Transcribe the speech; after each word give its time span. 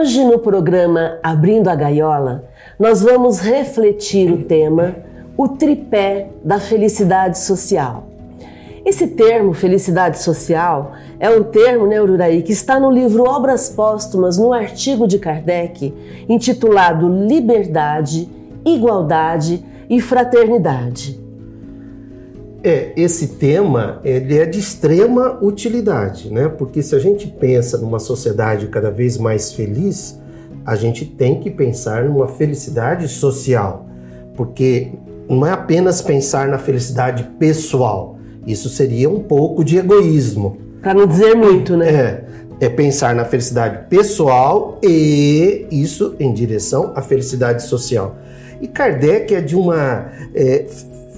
Hoje 0.00 0.24
no 0.24 0.38
programa 0.38 1.18
Abrindo 1.22 1.68
a 1.68 1.74
Gaiola, 1.74 2.48
nós 2.78 3.02
vamos 3.02 3.38
refletir 3.38 4.32
o 4.32 4.44
tema 4.44 4.96
o 5.36 5.46
tripé 5.46 6.30
da 6.42 6.58
felicidade 6.58 7.38
social. 7.38 8.06
Esse 8.82 9.08
termo, 9.08 9.52
felicidade 9.52 10.18
social, 10.18 10.92
é 11.18 11.28
um 11.28 11.44
termo, 11.44 11.86
né, 11.86 12.00
Ururaí, 12.00 12.40
que 12.40 12.50
está 12.50 12.80
no 12.80 12.90
livro 12.90 13.24
Obras 13.24 13.68
Póstumas, 13.68 14.38
no 14.38 14.54
artigo 14.54 15.06
de 15.06 15.18
Kardec, 15.18 15.92
intitulado 16.26 17.06
Liberdade, 17.26 18.26
Igualdade 18.64 19.62
e 19.90 20.00
Fraternidade. 20.00 21.19
É, 22.62 22.92
esse 22.94 23.26
tema 23.26 24.00
ele 24.04 24.36
é 24.36 24.44
de 24.44 24.58
extrema 24.58 25.38
utilidade, 25.40 26.30
né? 26.30 26.48
Porque 26.48 26.82
se 26.82 26.94
a 26.94 26.98
gente 26.98 27.26
pensa 27.26 27.78
numa 27.78 27.98
sociedade 27.98 28.66
cada 28.66 28.90
vez 28.90 29.16
mais 29.16 29.52
feliz, 29.52 30.20
a 30.64 30.76
gente 30.76 31.06
tem 31.06 31.40
que 31.40 31.50
pensar 31.50 32.04
numa 32.04 32.28
felicidade 32.28 33.08
social, 33.08 33.86
porque 34.36 34.92
não 35.26 35.46
é 35.46 35.52
apenas 35.52 36.02
pensar 36.02 36.48
na 36.48 36.58
felicidade 36.58 37.24
pessoal. 37.38 38.18
Isso 38.46 38.68
seria 38.68 39.08
um 39.08 39.20
pouco 39.20 39.64
de 39.64 39.78
egoísmo. 39.78 40.58
Para 40.82 40.92
não 40.92 41.06
dizer 41.06 41.34
muito, 41.34 41.76
né? 41.76 41.88
É, 41.88 42.24
é 42.60 42.68
pensar 42.68 43.14
na 43.14 43.24
felicidade 43.24 43.88
pessoal 43.88 44.78
e 44.82 45.66
isso 45.70 46.14
em 46.20 46.32
direção 46.34 46.92
à 46.94 47.00
felicidade 47.00 47.62
social. 47.62 48.18
E 48.60 48.68
Kardec 48.68 49.34
é 49.34 49.40
de 49.40 49.56
uma 49.56 50.10
é, 50.34 50.66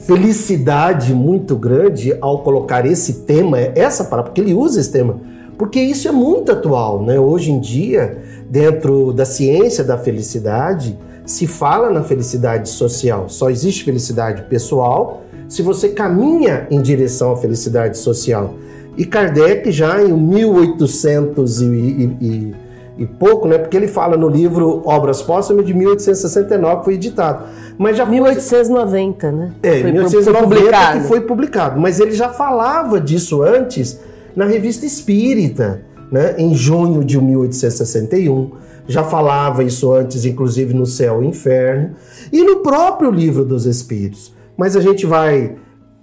felicidade 0.07 1.15
muito 1.15 1.57
grande 1.57 2.17
ao 2.21 2.43
colocar 2.43 2.85
esse 2.85 3.21
tema, 3.21 3.59
essa 3.59 4.05
palavra, 4.05 4.31
porque 4.31 4.41
ele 4.41 4.55
usa 4.55 4.81
esse 4.81 4.91
tema, 4.91 5.21
porque 5.57 5.81
isso 5.81 6.09
é 6.09 6.13
muito 6.13 6.51
atual, 6.51 7.05
né? 7.05 7.21
Hoje 7.21 7.53
em 7.53 7.61
dia, 7.61 8.19
dentro 8.49 9.13
da 9.13 9.25
ciência 9.25 9.85
da 9.85 9.97
felicidade, 9.97 10.99
se 11.25 11.47
fala 11.47 11.91
na 11.91 12.03
felicidade 12.03 12.69
social. 12.69 13.29
Só 13.29 13.49
existe 13.49 13.85
felicidade 13.85 14.43
pessoal 14.43 15.23
se 15.49 15.63
você 15.63 15.91
caminha 15.91 16.67
em 16.71 16.81
direção 16.81 17.33
à 17.33 17.37
felicidade 17.37 17.99
social. 17.99 18.55
E 18.97 19.05
Kardec 19.05 19.71
já 19.71 20.03
em 20.03 20.13
1800 20.13 21.63
e, 21.63 21.65
e, 21.67 22.55
e 22.97 23.07
pouco, 23.07 23.49
né? 23.49 23.59
Porque 23.59 23.77
ele 23.77 23.89
fala 23.89 24.17
no 24.17 24.29
livro 24.29 24.83
Obras 24.85 25.23
Póstumas 25.23 25.65
de 25.65 25.73
1869, 25.75 26.79
que 26.79 26.85
foi 26.85 26.95
editado. 26.95 27.45
Mas 27.79 27.97
já 27.97 28.05
1890, 28.05 29.29
foi... 29.29 29.39
né? 29.39 29.53
É, 29.63 29.81
foi 29.81 29.93
1890 29.93 30.43
publicado. 30.43 31.01
que 31.01 31.07
foi 31.09 31.21
publicado. 31.23 31.81
Mas 31.81 32.01
ele 32.01 32.13
já 32.13 32.29
falava 32.29 33.01
disso 33.01 33.43
antes 33.43 33.99
na 34.37 34.45
Revista 34.45 34.85
Espírita, 34.85 35.83
né? 36.11 36.35
Em 36.39 36.55
junho 36.55 37.03
de 37.03 37.21
1861. 37.21 38.53
Já 38.87 39.05
falava 39.05 39.63
isso 39.63 39.93
antes, 39.93 40.25
inclusive 40.25 40.75
no 40.75 40.85
Céu 40.85 41.23
e 41.23 41.27
Inferno. 41.27 41.95
E 42.33 42.43
no 42.43 42.57
próprio 42.57 43.11
livro 43.11 43.45
dos 43.45 43.65
Espíritos. 43.65 44.35
Mas 44.57 44.77
a 44.77 44.81
gente 44.81 45.07
vai 45.07 45.57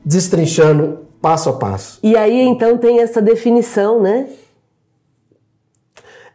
destrinchando 0.04 1.00
passo 1.22 1.50
a 1.50 1.54
passo. 1.54 2.00
E 2.02 2.16
aí 2.16 2.42
então 2.42 2.78
tem 2.78 3.00
essa 3.00 3.22
definição, 3.22 4.02
né? 4.02 4.28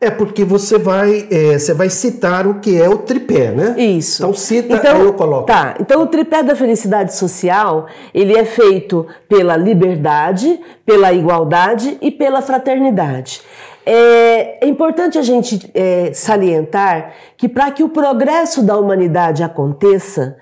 É 0.00 0.10
porque 0.10 0.44
você 0.44 0.78
vai, 0.78 1.26
é, 1.30 1.58
você 1.58 1.72
vai 1.72 1.88
citar 1.88 2.46
o 2.46 2.60
que 2.60 2.80
é 2.80 2.88
o 2.88 2.98
tripé, 2.98 3.50
né? 3.50 3.74
Isso. 3.78 4.22
Então 4.22 4.34
cita, 4.34 4.74
então, 4.74 4.96
aí 4.96 5.00
eu 5.02 5.12
coloco. 5.14 5.46
Tá. 5.46 5.76
Então 5.80 6.02
o 6.02 6.06
tripé 6.06 6.42
da 6.42 6.54
felicidade 6.54 7.14
social 7.14 7.86
ele 8.12 8.36
é 8.36 8.44
feito 8.44 9.06
pela 9.28 9.56
liberdade, 9.56 10.60
pela 10.84 11.12
igualdade 11.12 11.96
e 12.00 12.10
pela 12.10 12.42
fraternidade. 12.42 13.40
É, 13.86 14.64
é 14.64 14.68
importante 14.68 15.18
a 15.18 15.22
gente 15.22 15.70
é, 15.74 16.10
salientar 16.14 17.12
que 17.36 17.48
para 17.48 17.70
que 17.70 17.82
o 17.82 17.88
progresso 17.88 18.62
da 18.62 18.78
humanidade 18.78 19.42
aconteça, 19.42 20.36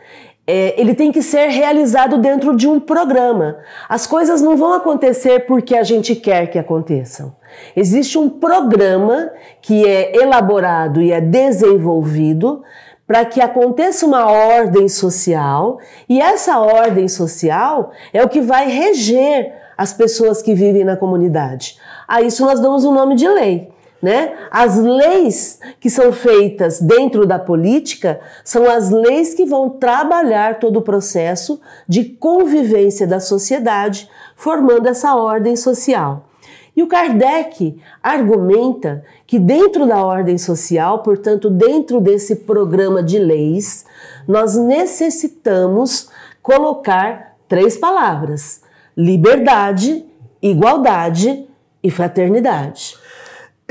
é, 0.46 0.80
ele 0.80 0.94
tem 0.94 1.12
que 1.12 1.22
ser 1.22 1.48
realizado 1.48 2.18
dentro 2.18 2.56
de 2.56 2.66
um 2.68 2.80
programa. 2.80 3.58
As 3.88 4.06
coisas 4.06 4.42
não 4.42 4.56
vão 4.56 4.72
acontecer 4.72 5.46
porque 5.46 5.76
a 5.76 5.82
gente 5.82 6.16
quer 6.16 6.48
que 6.48 6.58
aconteçam. 6.58 7.34
Existe 7.76 8.18
um 8.18 8.28
programa 8.28 9.30
que 9.60 9.86
é 9.86 10.16
elaborado 10.16 11.00
e 11.00 11.12
é 11.12 11.20
desenvolvido 11.20 12.62
para 13.06 13.24
que 13.24 13.40
aconteça 13.40 14.06
uma 14.06 14.30
ordem 14.30 14.88
social, 14.88 15.78
e 16.08 16.20
essa 16.20 16.60
ordem 16.60 17.08
social 17.08 17.90
é 18.12 18.22
o 18.24 18.28
que 18.28 18.40
vai 18.40 18.70
reger 18.70 19.52
as 19.76 19.92
pessoas 19.92 20.40
que 20.40 20.54
vivem 20.54 20.84
na 20.84 20.96
comunidade. 20.96 21.76
A 22.08 22.22
isso 22.22 22.44
nós 22.44 22.60
damos 22.60 22.84
o 22.84 22.92
nome 22.92 23.14
de 23.14 23.28
lei. 23.28 23.70
Né? 24.02 24.32
As 24.50 24.76
leis 24.76 25.60
que 25.78 25.88
são 25.88 26.12
feitas 26.12 26.80
dentro 26.80 27.24
da 27.24 27.38
política 27.38 28.20
são 28.44 28.68
as 28.68 28.90
leis 28.90 29.32
que 29.32 29.44
vão 29.44 29.70
trabalhar 29.70 30.58
todo 30.58 30.78
o 30.78 30.82
processo 30.82 31.60
de 31.86 32.04
convivência 32.04 33.06
da 33.06 33.20
sociedade, 33.20 34.10
formando 34.34 34.88
essa 34.88 35.14
ordem 35.14 35.54
social. 35.54 36.28
E 36.74 36.82
o 36.82 36.88
Kardec 36.88 37.78
argumenta 38.02 39.04
que 39.26 39.38
dentro 39.38 39.86
da 39.86 40.04
ordem 40.04 40.36
social, 40.36 41.02
portanto, 41.02 41.48
dentro 41.48 42.00
desse 42.00 42.36
programa 42.36 43.02
de 43.02 43.18
leis, 43.18 43.84
nós 44.26 44.56
necessitamos 44.56 46.08
colocar 46.42 47.36
três 47.46 47.76
palavras: 47.76 48.62
liberdade, 48.96 50.04
igualdade 50.40 51.46
e 51.82 51.90
fraternidade. 51.90 52.96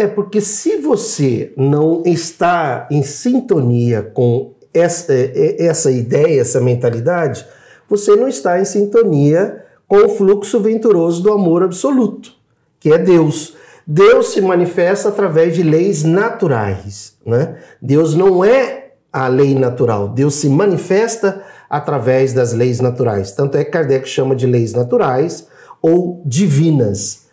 É 0.01 0.07
porque 0.07 0.41
se 0.41 0.77
você 0.77 1.53
não 1.55 2.03
está 2.05 2.87
em 2.89 3.03
sintonia 3.03 4.01
com 4.01 4.53
essa, 4.73 5.13
é, 5.13 5.31
é, 5.35 5.65
essa 5.65 5.91
ideia, 5.91 6.41
essa 6.41 6.59
mentalidade, 6.59 7.45
você 7.89 8.15
não 8.15 8.27
está 8.27 8.59
em 8.59 8.65
sintonia 8.65 9.63
com 9.87 9.97
o 9.97 10.09
fluxo 10.09 10.59
venturoso 10.59 11.21
do 11.21 11.31
amor 11.31 11.63
absoluto 11.63 12.41
que 12.81 12.91
é 12.91 12.97
Deus. 12.97 13.53
Deus 13.85 14.33
se 14.33 14.41
manifesta 14.41 15.09
através 15.09 15.55
de 15.55 15.63
leis 15.63 16.03
naturais. 16.03 17.13
Né? 17.25 17.57
Deus 17.81 18.15
não 18.15 18.43
é 18.43 18.93
a 19.13 19.27
lei 19.27 19.53
natural, 19.53 20.07
Deus 20.07 20.35
se 20.35 20.47
manifesta 20.49 21.43
através 21.69 22.33
das 22.33 22.53
leis 22.53 22.79
naturais. 22.79 23.31
Tanto 23.33 23.57
é 23.57 23.63
que 23.63 23.71
Kardec 23.71 24.07
chama 24.07 24.35
de 24.35 24.47
leis 24.47 24.73
naturais 24.73 25.47
ou 25.81 26.21
divinas. 26.25 27.27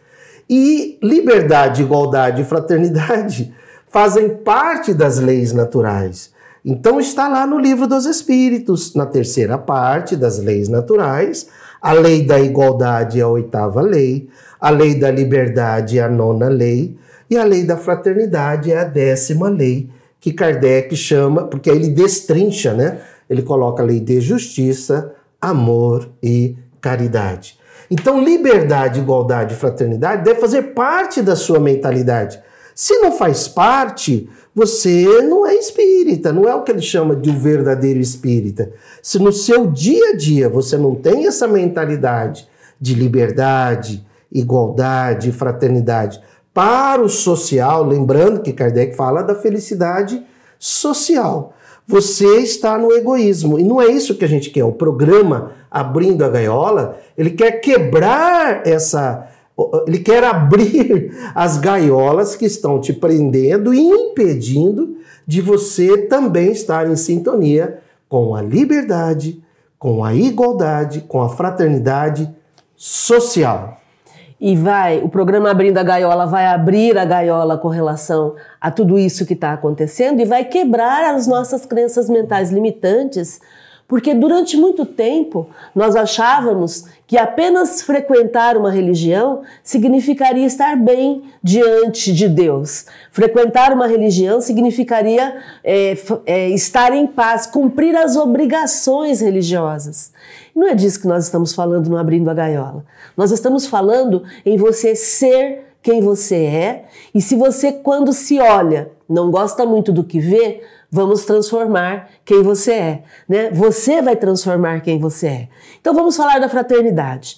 E 0.49 0.99
liberdade, 1.03 1.83
igualdade 1.83 2.43
e 2.43 2.45
fraternidade 2.45 3.55
fazem 3.89 4.31
parte 4.31 4.95
das 4.95 5.19
leis 5.19 5.53
naturais. 5.53 6.33
Então 6.65 7.01
está 7.01 7.29
lá 7.29 7.47
no 7.47 7.59
livro 7.59 7.87
dos 7.87 8.05
Espíritos, 8.07 8.95
na 8.95 9.07
terceira 9.07 9.57
parte 9.57 10.17
das 10.17 10.39
leis 10.39 10.69
naturais, 10.69 11.49
a 11.81 11.93
lei 11.93 12.27
da 12.27 12.41
igualdade 12.41 13.21
é 13.21 13.23
a 13.23 13.29
oitava 13.29 13.81
lei, 13.81 14.29
a 14.61 14.71
lei 14.71 14.95
da 14.97 15.11
liberdade 15.11 15.99
é 15.99 16.03
a 16.03 16.09
nona 16.09 16.49
lei 16.49 16.97
e 17.31 17.37
a 17.37 17.45
lei 17.45 17.65
da 17.65 17.77
fraternidade 17.77 18.73
é 18.73 18.79
a 18.79 18.85
décima 18.85 19.49
lei, 19.49 19.89
que 20.21 20.33
Kardec 20.33 20.97
chama, 20.97 21.45
porque 21.45 21.71
aí 21.71 21.77
ele 21.77 21.89
destrincha, 21.89 22.75
né? 22.75 23.01
Ele 23.31 23.43
coloca 23.43 23.83
a 23.83 23.87
lei 23.87 24.01
de 24.01 24.21
justiça, 24.21 25.15
amor 25.41 26.09
e 26.23 26.57
caridade. 26.81 27.58
Então, 27.91 28.23
liberdade, 28.23 29.01
igualdade 29.01 29.55
e 29.55 29.57
fraternidade 29.57 30.25
deve 30.25 30.41
fazer 30.41 30.75
parte 30.75 31.23
da 31.23 31.35
sua 31.35 31.59
mentalidade. 31.59 32.41
Se 32.75 32.99
não 32.99 33.13
faz 33.13 33.49
parte, 33.49 34.29
você 34.55 35.23
não 35.23 35.47
é 35.47 35.55
espírita, 35.55 36.33
não 36.33 36.49
é 36.49 36.55
o 36.55 36.63
que 36.63 36.71
ele 36.71 36.83
chama 36.83 37.17
de 37.17 37.31
um 37.31 37.39
verdadeiro 37.39 37.99
espírita. 37.99 38.71
Se 39.03 39.19
no 39.19 39.33
seu 39.33 39.67
dia 39.67 40.11
a 40.11 40.17
dia 40.17 40.49
você 40.49 40.77
não 40.77 40.95
tem 40.95 41.27
essa 41.27 41.49
mentalidade 41.49 42.49
de 42.81 42.95
liberdade, 42.95 44.07
igualdade, 44.31 45.33
fraternidade 45.33 46.21
para 46.53 47.03
o 47.03 47.09
social, 47.09 47.85
lembrando 47.85 48.41
que 48.41 48.53
Kardec 48.53 48.97
fala 48.97 49.23
da 49.23 49.35
felicidade 49.35 50.23
social. 50.59 51.55
Você 51.87 52.39
está 52.39 52.77
no 52.77 52.93
egoísmo. 52.93 53.59
E 53.59 53.65
não 53.65 53.81
é 53.81 53.87
isso 53.87 54.17
que 54.17 54.25
a 54.25 54.29
gente 54.29 54.51
quer. 54.51 54.65
O 54.65 54.73
programa 54.73 55.53
Abrindo 55.71 56.25
a 56.25 56.29
Gaiola, 56.29 56.99
ele 57.17 57.31
quer 57.31 57.53
quebrar 57.61 58.67
essa. 58.67 59.29
Ele 59.87 59.99
quer 59.99 60.23
abrir 60.25 61.13
as 61.35 61.59
gaiolas 61.59 62.37
que 62.37 62.47
estão 62.47 62.81
te 62.81 62.93
prendendo 62.93 63.75
e 63.75 63.81
impedindo 63.81 64.97
de 65.27 65.41
você 65.41 65.99
também 66.07 66.53
estar 66.53 66.89
em 66.89 66.97
sintonia 66.97 67.81
com 68.09 68.35
a 68.35 68.41
liberdade, 68.41 69.43
com 69.79 70.05
a 70.05 70.15
igualdade, 70.15 71.03
com 71.03 71.21
a 71.21 71.29
fraternidade 71.29 72.33
social 72.77 73.79
e 74.41 74.55
vai, 74.55 74.99
o 75.03 75.09
programa 75.09 75.51
Abrindo 75.51 75.79
a 75.79 75.83
Gaiola 75.83 76.25
vai 76.25 76.47
abrir 76.47 76.97
a 76.97 77.05
gaiola 77.05 77.59
com 77.59 77.69
relação 77.69 78.37
a 78.61 78.71
tudo 78.71 78.97
isso 78.97 79.27
que 79.27 79.33
está 79.35 79.53
acontecendo 79.53 80.21
e 80.21 80.25
vai 80.25 80.45
quebrar 80.45 81.15
as 81.15 81.27
nossas 81.27 81.67
crenças 81.67 82.09
mentais 82.09 82.53
limitantes, 82.53 83.41
Porque 83.89 84.13
durante 84.13 84.55
muito 84.55 84.85
tempo 84.85 85.49
nós 85.75 85.97
achávamos 85.97 86.85
que 87.07 87.17
apenas 87.17 87.81
frequentar 87.81 88.55
uma 88.55 88.71
religião 88.71 89.41
significaria 89.63 90.45
estar 90.45 90.77
bem 90.77 91.23
diante 91.43 92.13
de 92.13 92.29
Deus. 92.29 92.85
Frequentar 93.11 93.73
uma 93.73 93.87
religião 93.87 94.43
significaria 94.43 95.39
é, 95.65 95.97
é, 96.27 96.51
estar 96.51 96.93
em 96.93 97.07
paz, 97.07 97.47
cumprir 97.47 97.97
as 97.97 98.15
obrigações 98.15 99.23
religiosas. 99.23 100.13
Não 100.55 100.69
é 100.69 100.75
disso 100.75 101.01
que 101.01 101.09
nós 101.09 101.25
estamos 101.25 101.55
falando 101.55 101.89
no 101.89 101.97
Abrindo 101.97 102.29
a 102.29 102.35
Gaiola. 102.35 102.85
Nós 103.17 103.31
estamos 103.31 103.67
falando 103.67 104.23
em 104.45 104.59
você 104.59 104.95
ser 104.95 105.65
quem 105.83 106.03
você 106.03 106.37
é 106.37 106.85
e 107.15 107.23
se 107.23 107.35
você, 107.35 107.73
quando 107.73 108.13
se 108.13 108.39
olha, 108.39 108.91
não 109.09 109.31
gosta 109.31 109.65
muito 109.65 109.91
do 109.91 110.05
que 110.05 110.21
vê, 110.21 110.61
vamos 110.91 111.25
transformar 111.25 112.09
quem 112.25 112.43
você 112.43 112.73
é, 112.73 113.03
né? 113.29 113.51
Você 113.51 114.01
vai 114.01 114.17
transformar 114.17 114.81
quem 114.81 114.99
você 114.99 115.27
é. 115.27 115.49
Então 115.81 115.95
vamos 115.95 116.17
falar 116.17 116.39
da 116.39 116.49
fraternidade. 116.49 117.37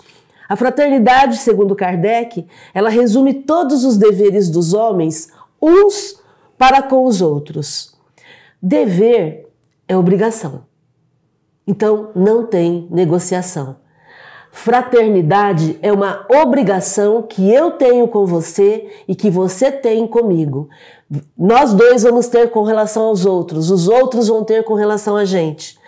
A 0.49 0.57
fraternidade, 0.57 1.37
segundo 1.37 1.77
Kardec, 1.77 2.47
ela 2.75 2.89
resume 2.89 3.35
todos 3.35 3.85
os 3.85 3.97
deveres 3.97 4.49
dos 4.49 4.75
homens 4.75 5.29
uns 5.63 6.21
para 6.59 6.83
com 6.83 7.05
os 7.05 7.23
outros. 7.23 7.97
Dever 8.61 9.49
é 9.87 9.97
obrigação. 9.97 10.65
Então 11.67 12.11
não 12.15 12.47
tem 12.47 12.89
negociação. 12.91 13.77
Fraternidade 14.53 15.79
é 15.81 15.93
uma 15.93 16.27
obrigação 16.29 17.23
que 17.23 17.53
eu 17.53 17.73
tenho 17.73 18.09
com 18.09 18.27
você 18.27 18.89
e 19.07 19.15
que 19.15 19.31
você 19.31 19.71
tem 19.71 20.07
comigo. 20.07 20.69
Nós 21.39 21.73
dois 21.73 22.03
vamos 22.03 22.27
ter 22.27 22.51
com 22.51 22.63
relação 22.63 23.05
aos 23.05 23.25
outros, 23.25 23.71
os 23.71 23.89
outros 23.89 24.29
vão 24.29 24.45
ter 24.45 24.65
com 24.65 24.75
relação 24.75 25.17
a 25.17 25.25
gente. 25.25 25.79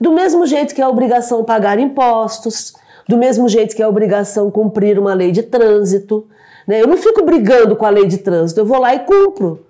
Do 0.00 0.12
mesmo 0.12 0.46
jeito 0.46 0.74
que 0.74 0.80
é 0.80 0.86
obrigação 0.86 1.44
pagar 1.44 1.78
impostos, 1.78 2.74
do 3.08 3.18
mesmo 3.18 3.48
jeito 3.48 3.74
que 3.74 3.82
é 3.82 3.88
obrigação 3.88 4.50
cumprir 4.50 4.98
uma 4.98 5.14
lei 5.14 5.32
de 5.32 5.42
trânsito. 5.42 6.26
Né? 6.66 6.80
Eu 6.80 6.86
não 6.86 6.96
fico 6.96 7.24
brigando 7.24 7.74
com 7.74 7.84
a 7.84 7.90
lei 7.90 8.06
de 8.06 8.18
trânsito, 8.18 8.60
eu 8.60 8.66
vou 8.66 8.80
lá 8.80 8.94
e 8.94 9.00
cumpro 9.00 9.66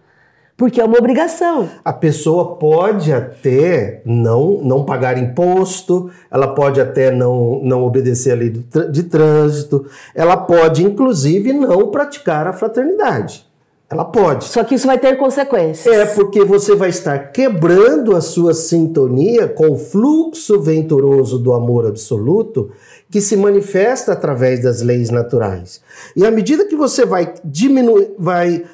porque 0.56 0.80
é 0.80 0.84
uma 0.84 0.98
obrigação. 0.98 1.68
A 1.84 1.92
pessoa 1.92 2.56
pode 2.56 3.12
até 3.12 4.02
não, 4.04 4.60
não 4.62 4.84
pagar 4.84 5.18
imposto, 5.18 6.10
ela 6.30 6.54
pode 6.54 6.80
até 6.80 7.10
não, 7.10 7.60
não 7.62 7.82
obedecer 7.84 8.32
a 8.32 8.36
lei 8.36 8.50
de 8.50 9.02
trânsito, 9.04 9.86
ela 10.14 10.36
pode, 10.36 10.84
inclusive, 10.84 11.52
não 11.52 11.88
praticar 11.88 12.46
a 12.46 12.52
fraternidade. 12.52 13.50
Ela 13.92 14.06
pode. 14.06 14.46
Só 14.46 14.64
que 14.64 14.74
isso 14.74 14.86
vai 14.86 14.98
ter 14.98 15.18
consequências. 15.18 15.94
É 15.94 16.06
porque 16.06 16.42
você 16.44 16.74
vai 16.74 16.88
estar 16.88 17.30
quebrando 17.30 18.16
a 18.16 18.22
sua 18.22 18.54
sintonia 18.54 19.46
com 19.46 19.72
o 19.72 19.76
fluxo 19.76 20.58
venturoso 20.58 21.38
do 21.38 21.52
amor 21.52 21.86
absoluto 21.86 22.70
que 23.10 23.20
se 23.20 23.36
manifesta 23.36 24.14
através 24.14 24.62
das 24.62 24.80
leis 24.80 25.10
naturais. 25.10 25.82
E 26.16 26.24
à 26.24 26.30
medida 26.30 26.64
que 26.64 26.74
você 26.74 27.04
vai 27.04 27.34
diminuir, 27.44 28.14
vai 28.18 28.64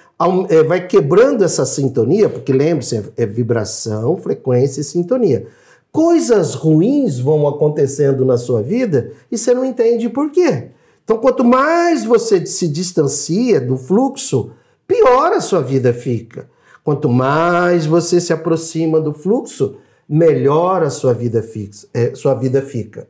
vai 0.67 0.87
quebrando 0.87 1.45
essa 1.45 1.65
sintonia, 1.65 2.29
porque 2.29 2.53
lembre-se, 2.53 3.13
é 3.17 3.25
vibração, 3.25 4.17
frequência 4.17 4.81
e 4.81 4.85
sintonia. 4.85 5.47
Coisas 5.93 6.55
ruins 6.55 7.19
vão 7.19 7.47
acontecendo 7.47 8.25
na 8.25 8.37
sua 8.37 8.63
vida 8.63 9.13
e 9.31 9.39
você 9.39 9.55
não 9.55 9.65
entende 9.65 10.09
por 10.09 10.31
quê. 10.31 10.71
Então, 11.05 11.19
quanto 11.19 11.45
mais 11.45 12.05
você 12.05 12.45
se 12.45 12.69
distancia 12.69 13.61
do 13.61 13.77
fluxo, 13.77 14.51
pior 14.87 15.33
a 15.33 15.41
sua 15.41 15.63
vida 15.63 15.93
fica. 15.93 16.49
Quanto 16.85 17.09
mais 17.09 17.87
você 17.87 18.21
se 18.21 18.33
aproxima 18.33 19.01
do 19.01 19.13
fluxo, 19.13 19.77
melhor 20.09 20.83
a 20.83 20.91
sua 20.91 21.13
vida, 21.13 21.43
fixa, 21.43 21.87
é, 21.95 22.15
sua 22.15 22.35
vida 22.35 22.61
fica. 22.63 23.07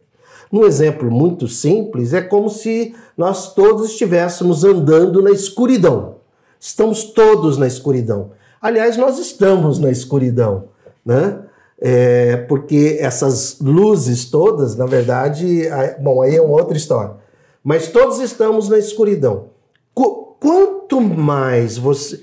Um 0.52 0.64
exemplo 0.64 1.10
muito 1.10 1.46
simples 1.46 2.12
é 2.12 2.20
como 2.20 2.48
se 2.48 2.94
nós 3.16 3.54
todos 3.54 3.90
estivéssemos 3.90 4.64
andando 4.64 5.22
na 5.22 5.30
escuridão. 5.30 6.17
Estamos 6.60 7.04
todos 7.04 7.56
na 7.56 7.66
escuridão. 7.66 8.32
Aliás, 8.60 8.96
nós 8.96 9.18
estamos 9.18 9.78
na 9.78 9.90
escuridão, 9.90 10.68
né? 11.04 11.40
É, 11.80 12.36
porque 12.48 12.96
essas 13.00 13.58
luzes 13.60 14.28
todas, 14.28 14.74
na 14.74 14.84
verdade, 14.84 15.62
bom, 16.00 16.20
aí 16.20 16.34
é 16.34 16.42
uma 16.42 16.56
outra 16.58 16.76
história. 16.76 17.14
Mas 17.62 17.88
todos 17.88 18.18
estamos 18.18 18.68
na 18.68 18.78
escuridão. 18.78 19.50
Qu 19.94 20.36
quanto 20.40 21.00
mais 21.00 21.78
você. 21.78 22.20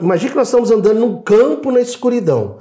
Imagina 0.00 0.30
que 0.30 0.36
nós 0.36 0.48
estamos 0.48 0.70
andando 0.70 1.00
num 1.00 1.22
campo 1.22 1.70
na 1.70 1.80
escuridão. 1.80 2.58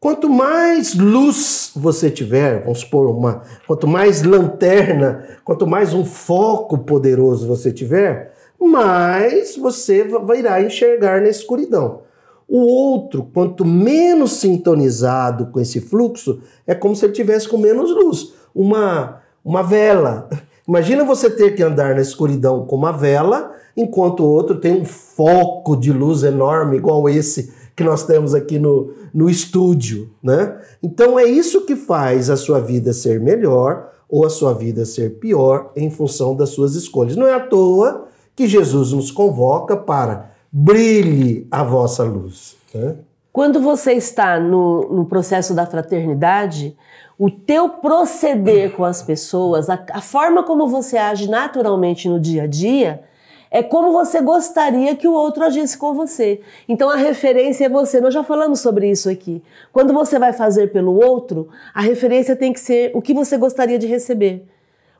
Quanto 0.00 0.28
mais 0.28 0.94
luz 0.94 1.72
você 1.74 2.08
tiver, 2.08 2.62
vamos 2.62 2.80
supor, 2.80 3.10
uma, 3.10 3.42
quanto 3.66 3.88
mais 3.88 4.22
lanterna, 4.22 5.26
quanto 5.44 5.66
mais 5.66 5.92
um 5.92 6.04
foco 6.04 6.78
poderoso 6.78 7.48
você 7.48 7.72
tiver, 7.72 8.32
mais 8.66 9.56
você 9.56 10.06
irá 10.36 10.62
enxergar 10.62 11.20
na 11.20 11.28
escuridão. 11.28 12.02
O 12.48 12.60
outro, 12.60 13.28
quanto 13.32 13.64
menos 13.64 14.32
sintonizado 14.32 15.46
com 15.46 15.60
esse 15.60 15.80
fluxo, 15.80 16.40
é 16.66 16.74
como 16.74 16.96
se 16.96 17.04
ele 17.04 17.12
tivesse 17.12 17.46
com 17.46 17.58
menos 17.58 17.90
luz. 17.90 18.32
Uma, 18.54 19.20
uma 19.44 19.62
vela. 19.62 20.28
Imagina 20.66 21.04
você 21.04 21.30
ter 21.30 21.54
que 21.54 21.62
andar 21.62 21.94
na 21.94 22.00
escuridão 22.00 22.66
com 22.66 22.76
uma 22.76 22.92
vela, 22.92 23.52
enquanto 23.76 24.20
o 24.20 24.28
outro 24.28 24.56
tem 24.56 24.80
um 24.80 24.84
foco 24.84 25.76
de 25.76 25.92
luz 25.92 26.22
enorme, 26.22 26.78
igual 26.78 27.08
esse 27.08 27.52
que 27.76 27.84
nós 27.84 28.04
temos 28.04 28.34
aqui 28.34 28.58
no, 28.58 28.92
no 29.14 29.30
estúdio. 29.30 30.10
Né? 30.22 30.58
Então 30.82 31.18
é 31.18 31.24
isso 31.24 31.64
que 31.64 31.76
faz 31.76 32.28
a 32.28 32.36
sua 32.36 32.60
vida 32.60 32.92
ser 32.92 33.20
melhor 33.20 33.90
ou 34.08 34.26
a 34.26 34.30
sua 34.30 34.52
vida 34.52 34.84
ser 34.84 35.18
pior 35.18 35.70
em 35.76 35.90
função 35.90 36.34
das 36.34 36.48
suas 36.48 36.74
escolhas. 36.74 37.14
Não 37.14 37.26
é 37.26 37.34
à 37.34 37.40
toa 37.40 38.07
que 38.38 38.46
Jesus 38.46 38.92
nos 38.92 39.10
convoca 39.10 39.76
para 39.76 40.30
brilhe 40.52 41.48
a 41.50 41.64
vossa 41.64 42.04
luz. 42.04 42.56
Né? 42.72 42.94
Quando 43.32 43.60
você 43.60 43.94
está 43.94 44.38
no, 44.38 44.82
no, 44.92 45.06
processo 45.06 45.54
da 45.54 45.66
fraternidade, 45.66 46.78
o 47.18 47.28
teu 47.28 47.68
proceder 47.68 48.76
com 48.76 48.84
as 48.84 49.02
pessoas, 49.02 49.68
a, 49.68 49.84
a 49.92 50.00
forma 50.00 50.44
como 50.44 50.68
você 50.68 50.96
age 50.96 51.28
naturalmente 51.28 52.08
no 52.08 52.20
dia 52.20 52.44
a 52.44 52.46
dia, 52.46 53.02
é 53.50 53.60
como 53.60 53.90
você 53.90 54.20
gostaria 54.20 54.94
que 54.94 55.08
o 55.08 55.14
outro 55.14 55.42
agisse 55.42 55.76
com 55.76 55.92
você. 55.92 56.40
Então 56.68 56.88
a 56.88 56.94
referência 56.94 57.64
é 57.64 57.68
você. 57.68 58.00
Nós 58.00 58.14
já 58.14 58.22
falamos 58.22 58.60
sobre 58.60 58.88
isso 58.88 59.10
aqui. 59.10 59.42
Quando 59.72 59.92
você 59.92 60.16
vai 60.16 60.32
fazer 60.32 60.70
pelo 60.70 60.94
outro, 60.94 61.48
a 61.74 61.80
referência 61.80 62.36
tem 62.36 62.52
que 62.52 62.60
ser 62.60 62.92
o 62.94 63.02
que 63.02 63.12
você 63.12 63.36
gostaria 63.36 63.80
de 63.80 63.88
receber. 63.88 64.46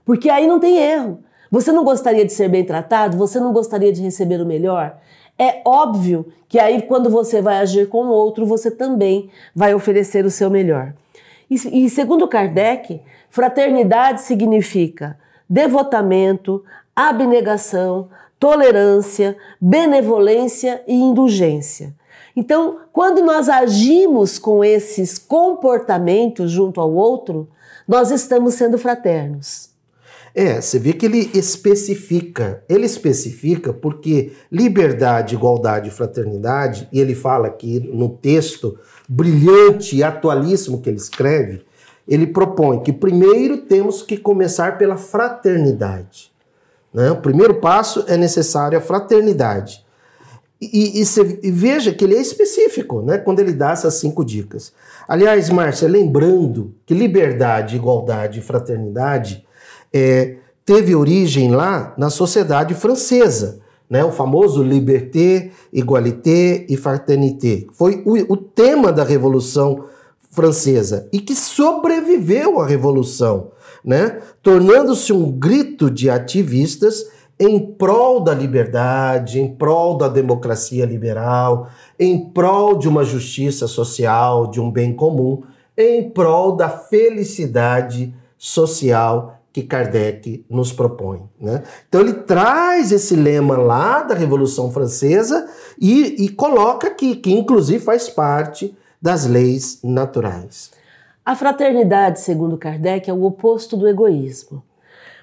Porque 0.04 0.28
aí 0.28 0.44
não 0.48 0.58
tem 0.58 0.76
erro. 0.76 1.22
Você 1.50 1.72
não 1.72 1.84
gostaria 1.84 2.24
de 2.24 2.32
ser 2.32 2.48
bem 2.48 2.64
tratado? 2.64 3.16
Você 3.16 3.40
não 3.40 3.52
gostaria 3.52 3.92
de 3.92 4.02
receber 4.02 4.40
o 4.40 4.46
melhor? 4.46 4.98
É 5.38 5.62
óbvio 5.64 6.26
que 6.48 6.58
aí, 6.58 6.82
quando 6.82 7.08
você 7.08 7.40
vai 7.40 7.58
agir 7.58 7.88
com 7.88 8.06
o 8.06 8.10
outro, 8.10 8.44
você 8.44 8.70
também 8.70 9.30
vai 9.54 9.74
oferecer 9.74 10.24
o 10.24 10.30
seu 10.30 10.50
melhor. 10.50 10.94
E, 11.48 11.84
e 11.84 11.88
segundo 11.88 12.28
Kardec, 12.28 13.00
fraternidade 13.30 14.22
significa 14.22 15.18
devotamento, 15.48 16.64
abnegação, 16.94 18.08
tolerância, 18.38 19.36
benevolência 19.60 20.82
e 20.86 20.94
indulgência. 20.94 21.94
Então, 22.36 22.80
quando 22.92 23.22
nós 23.22 23.48
agimos 23.48 24.38
com 24.38 24.62
esses 24.62 25.18
comportamentos 25.18 26.50
junto 26.50 26.80
ao 26.80 26.92
outro, 26.92 27.48
nós 27.86 28.10
estamos 28.10 28.54
sendo 28.54 28.78
fraternos. 28.78 29.70
É, 30.40 30.60
você 30.60 30.78
vê 30.78 30.92
que 30.92 31.04
ele 31.04 31.32
especifica. 31.34 32.62
Ele 32.68 32.86
especifica 32.86 33.72
porque 33.72 34.30
liberdade, 34.52 35.34
igualdade 35.34 35.88
e 35.88 35.90
fraternidade, 35.90 36.88
e 36.92 37.00
ele 37.00 37.16
fala 37.16 37.48
aqui 37.48 37.80
no 37.92 38.08
texto 38.08 38.78
brilhante 39.08 39.96
e 39.96 40.04
atualíssimo 40.04 40.80
que 40.80 40.88
ele 40.88 40.96
escreve, 40.96 41.64
ele 42.06 42.24
propõe 42.24 42.84
que 42.84 42.92
primeiro 42.92 43.62
temos 43.62 44.00
que 44.00 44.16
começar 44.16 44.78
pela 44.78 44.96
fraternidade. 44.96 46.30
Né? 46.94 47.10
O 47.10 47.20
primeiro 47.20 47.54
passo 47.54 48.04
é 48.06 48.16
necessário 48.16 48.78
a 48.78 48.80
fraternidade. 48.80 49.84
E, 50.60 51.02
e, 51.02 51.04
e, 51.42 51.50
veja 51.50 51.92
que 51.92 52.04
ele 52.04 52.14
é 52.14 52.20
específico 52.20 53.02
né, 53.02 53.18
quando 53.18 53.40
ele 53.40 53.54
dá 53.54 53.72
essas 53.72 53.94
cinco 53.94 54.24
dicas. 54.24 54.72
Aliás, 55.08 55.50
Márcia, 55.50 55.88
lembrando 55.88 56.76
que 56.86 56.94
liberdade, 56.94 57.74
igualdade 57.74 58.38
e 58.38 58.42
fraternidade 58.42 59.47
é, 59.92 60.36
teve 60.64 60.94
origem 60.94 61.50
lá 61.50 61.94
na 61.96 62.10
sociedade 62.10 62.74
francesa, 62.74 63.60
né? 63.88 64.04
o 64.04 64.12
famoso 64.12 64.62
liberté, 64.62 65.50
égalité 65.72 66.66
e 66.68 66.76
fraternité. 66.76 67.66
Foi 67.72 68.02
o, 68.04 68.32
o 68.32 68.36
tema 68.36 68.92
da 68.92 69.02
Revolução 69.02 69.84
Francesa 70.30 71.08
e 71.12 71.20
que 71.20 71.34
sobreviveu 71.34 72.60
à 72.60 72.66
Revolução, 72.66 73.52
né? 73.84 74.20
tornando-se 74.42 75.12
um 75.12 75.30
grito 75.30 75.90
de 75.90 76.10
ativistas 76.10 77.06
em 77.40 77.58
prol 77.58 78.20
da 78.20 78.34
liberdade, 78.34 79.40
em 79.40 79.54
prol 79.54 79.96
da 79.96 80.08
democracia 80.08 80.84
liberal, 80.84 81.68
em 81.98 82.28
prol 82.30 82.76
de 82.76 82.88
uma 82.88 83.04
justiça 83.04 83.68
social, 83.68 84.48
de 84.48 84.60
um 84.60 84.70
bem 84.70 84.92
comum 84.92 85.42
em 85.76 86.10
prol 86.10 86.56
da 86.56 86.68
felicidade 86.68 88.12
social 88.36 89.37
que 89.58 89.66
Kardec 89.66 90.44
nos 90.48 90.72
propõe. 90.72 91.28
Né? 91.40 91.62
Então 91.88 92.00
ele 92.00 92.12
traz 92.12 92.92
esse 92.92 93.16
lema 93.16 93.56
lá 93.56 94.02
da 94.02 94.14
Revolução 94.14 94.70
Francesa 94.70 95.48
e, 95.78 96.24
e 96.24 96.28
coloca 96.28 96.86
aqui, 96.86 97.16
que 97.16 97.32
inclusive 97.32 97.82
faz 97.82 98.08
parte 98.08 98.76
das 99.02 99.26
leis 99.26 99.80
naturais. 99.82 100.70
A 101.24 101.34
fraternidade, 101.34 102.20
segundo 102.20 102.56
Kardec, 102.56 103.10
é 103.10 103.12
o 103.12 103.24
oposto 103.24 103.76
do 103.76 103.88
egoísmo. 103.88 104.62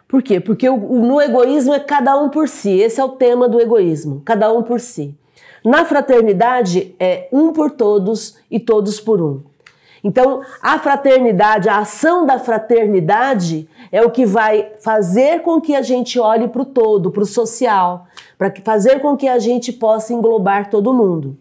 Por 0.08 0.22
quê? 0.22 0.40
Porque 0.40 0.70
no 0.70 1.20
egoísmo 1.20 1.74
é 1.74 1.80
cada 1.80 2.16
um 2.22 2.30
por 2.30 2.48
si. 2.48 2.72
Esse 2.72 3.00
é 3.00 3.04
o 3.04 3.10
tema 3.10 3.50
do 3.50 3.60
egoísmo, 3.60 4.22
cada 4.24 4.52
um 4.52 4.62
por 4.62 4.80
si. 4.80 5.16
Na 5.64 5.84
fraternidade 5.84 6.94
é 7.00 7.28
um 7.32 7.52
por 7.52 7.72
todos 7.72 8.38
e 8.52 8.60
todos 8.60 9.00
por 9.00 9.22
um. 9.22 9.42
Então, 10.06 10.44
a 10.62 10.78
fraternidade, 10.78 11.68
a 11.68 11.80
ação 11.80 12.28
da 12.28 12.38
fraternidade 12.38 13.68
é 13.92 14.04
o 14.04 14.12
que 14.12 14.24
vai 14.24 14.74
fazer 14.80 15.42
com 15.42 15.60
que 15.60 15.76
a 15.76 15.82
gente 15.82 16.20
olhe 16.20 16.48
para 16.48 16.62
o 16.62 16.66
todo, 16.66 17.10
para 17.10 17.24
o 17.24 17.26
social, 17.26 18.06
para 18.38 18.54
fazer 18.64 19.00
com 19.00 19.18
que 19.18 19.28
a 19.28 19.40
gente 19.40 19.74
possa 19.74 20.14
englobar 20.14 20.70
todo 20.70 20.94
mundo. 20.94 21.36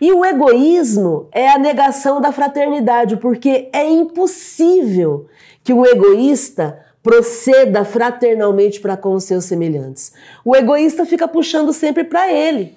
E 0.00 0.10
o 0.10 0.24
egoísmo 0.24 1.28
é 1.32 1.50
a 1.50 1.58
negação 1.58 2.18
da 2.18 2.32
fraternidade, 2.32 3.18
porque 3.18 3.68
é 3.74 3.86
impossível 3.86 5.26
que 5.62 5.74
um 5.74 5.84
egoísta 5.84 6.80
proceda 7.02 7.84
fraternalmente 7.84 8.80
para 8.80 8.96
com 8.96 9.12
os 9.12 9.24
seus 9.24 9.44
semelhantes. 9.44 10.14
O 10.42 10.56
egoísta 10.56 11.04
fica 11.04 11.28
puxando 11.28 11.74
sempre 11.74 12.04
para 12.04 12.32
ele. 12.32 12.74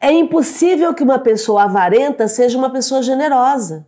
É 0.00 0.10
impossível 0.10 0.94
que 0.94 1.02
uma 1.02 1.18
pessoa 1.18 1.64
avarenta 1.64 2.26
seja 2.28 2.56
uma 2.56 2.70
pessoa 2.70 3.02
generosa, 3.02 3.86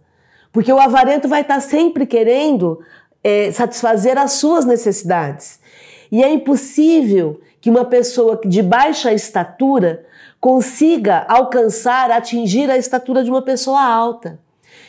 porque 0.59 0.73
o 0.73 0.81
avarento 0.81 1.29
vai 1.29 1.43
estar 1.43 1.61
sempre 1.61 2.05
querendo 2.05 2.81
é, 3.23 3.53
satisfazer 3.53 4.19
as 4.19 4.33
suas 4.33 4.65
necessidades. 4.65 5.61
E 6.11 6.21
é 6.21 6.29
impossível 6.29 7.41
que 7.61 7.71
uma 7.71 7.85
pessoa 7.85 8.41
de 8.45 8.61
baixa 8.61 9.13
estatura 9.13 10.05
consiga 10.41 11.25
alcançar, 11.29 12.11
atingir 12.11 12.69
a 12.73 12.77
estatura 12.77 13.23
de 13.23 13.31
uma 13.31 13.41
pessoa 13.41 13.81
alta. 13.81 14.41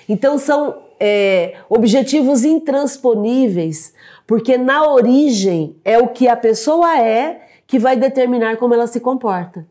Então 0.09 0.39
são 0.39 0.75
é, 0.99 1.53
objetivos 1.69 2.43
intransponíveis, 2.43 3.93
porque 4.25 4.57
na 4.57 4.91
origem 4.91 5.75
é 5.85 5.99
o 5.99 6.07
que 6.07 6.27
a 6.27 6.35
pessoa 6.35 6.99
é 6.99 7.41
que 7.67 7.77
vai 7.77 7.95
determinar 7.95 8.57
como 8.57 8.73
ela 8.73 8.88
se 8.88 8.99
comporta. 8.99 9.67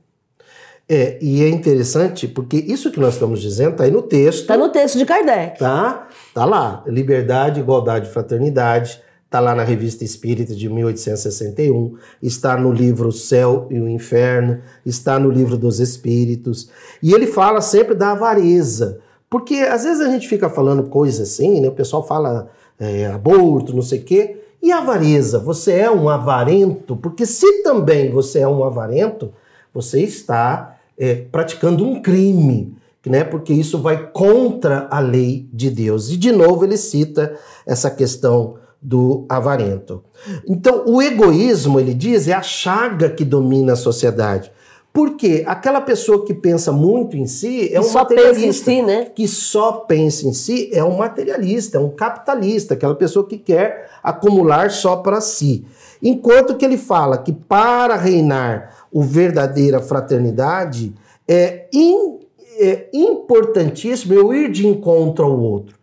É, 0.88 1.18
e 1.20 1.44
é 1.44 1.48
interessante 1.48 2.26
porque 2.26 2.56
isso 2.56 2.90
que 2.90 2.98
nós 2.98 3.14
estamos 3.14 3.42
dizendo 3.42 3.72
está 3.72 3.84
aí 3.84 3.90
no 3.90 4.02
texto. 4.02 4.40
Está 4.40 4.56
no 4.56 4.70
texto 4.70 4.96
de 4.96 5.04
Kardec. 5.04 5.58
Tá? 5.58 6.08
Tá 6.32 6.44
lá. 6.44 6.82
Liberdade, 6.86 7.60
igualdade, 7.60 8.08
fraternidade 8.08 9.02
está 9.28 9.40
lá 9.40 9.54
na 9.54 9.62
Revista 9.62 10.04
Espírita 10.04 10.54
de 10.54 10.70
1861, 10.70 11.96
está 12.22 12.56
no 12.56 12.72
livro 12.72 13.12
Céu 13.12 13.66
e 13.68 13.78
o 13.78 13.86
Inferno, 13.86 14.62
está 14.86 15.18
no 15.18 15.30
livro 15.30 15.58
dos 15.58 15.80
Espíritos, 15.80 16.70
e 17.02 17.12
ele 17.12 17.26
fala 17.26 17.60
sempre 17.60 17.94
da 17.94 18.12
avareza, 18.12 19.00
porque 19.28 19.56
às 19.56 19.84
vezes 19.84 20.00
a 20.00 20.10
gente 20.10 20.26
fica 20.26 20.48
falando 20.48 20.84
coisas 20.84 21.28
assim, 21.28 21.60
né? 21.60 21.68
o 21.68 21.72
pessoal 21.72 22.06
fala 22.06 22.48
é, 22.80 23.06
aborto, 23.06 23.76
não 23.76 23.82
sei 23.82 23.98
o 23.98 24.04
quê, 24.04 24.40
e 24.62 24.72
avareza, 24.72 25.38
você 25.38 25.72
é 25.72 25.90
um 25.90 26.08
avarento, 26.08 26.96
porque 26.96 27.26
se 27.26 27.62
também 27.62 28.10
você 28.10 28.38
é 28.38 28.48
um 28.48 28.64
avarento, 28.64 29.30
você 29.74 30.00
está 30.00 30.77
é, 30.98 31.14
praticando 31.14 31.86
um 31.86 32.02
crime, 32.02 32.76
né? 33.06 33.24
Porque 33.24 33.52
isso 33.52 33.78
vai 33.78 34.10
contra 34.10 34.88
a 34.90 34.98
lei 35.00 35.48
de 35.52 35.70
Deus. 35.70 36.10
E 36.10 36.16
de 36.16 36.32
novo 36.32 36.64
ele 36.64 36.76
cita 36.76 37.36
essa 37.66 37.90
questão 37.90 38.56
do 38.80 39.24
avarento. 39.28 40.04
Então, 40.46 40.84
o 40.86 41.02
egoísmo, 41.02 41.80
ele 41.80 41.94
diz, 41.94 42.28
é 42.28 42.32
a 42.32 42.42
chaga 42.42 43.10
que 43.10 43.24
domina 43.24 43.72
a 43.72 43.76
sociedade. 43.76 44.52
Porque 44.92 45.44
aquela 45.46 45.80
pessoa 45.80 46.24
que 46.24 46.34
pensa 46.34 46.72
muito 46.72 47.16
em 47.16 47.26
si 47.26 47.72
é 47.72 47.78
um 47.78 47.84
só 47.84 48.00
materialista. 48.00 48.40
Pensa 48.40 48.72
em 48.72 48.76
si, 48.76 48.82
né? 48.82 49.04
Que 49.04 49.28
só 49.28 49.72
pensa 49.72 50.26
em 50.26 50.32
si 50.32 50.70
é 50.72 50.82
um 50.82 50.96
materialista, 50.96 51.78
é 51.78 51.80
um 51.80 51.90
capitalista, 51.90 52.74
aquela 52.74 52.94
pessoa 52.94 53.26
que 53.26 53.38
quer 53.38 53.88
acumular 54.02 54.70
só 54.70 54.96
para 54.96 55.20
si. 55.20 55.64
Enquanto 56.02 56.56
que 56.56 56.64
ele 56.64 56.78
fala 56.78 57.18
que 57.18 57.32
para 57.32 57.96
reinar 57.96 58.77
o 58.92 59.02
verdadeira 59.02 59.80
fraternidade 59.80 60.94
é, 61.26 61.66
in, 61.72 62.18
é 62.58 62.88
importantíssimo 62.92 64.14
eu 64.14 64.32
ir 64.32 64.50
de 64.50 64.66
encontro 64.66 65.24
ao 65.24 65.38
outro. 65.38 65.76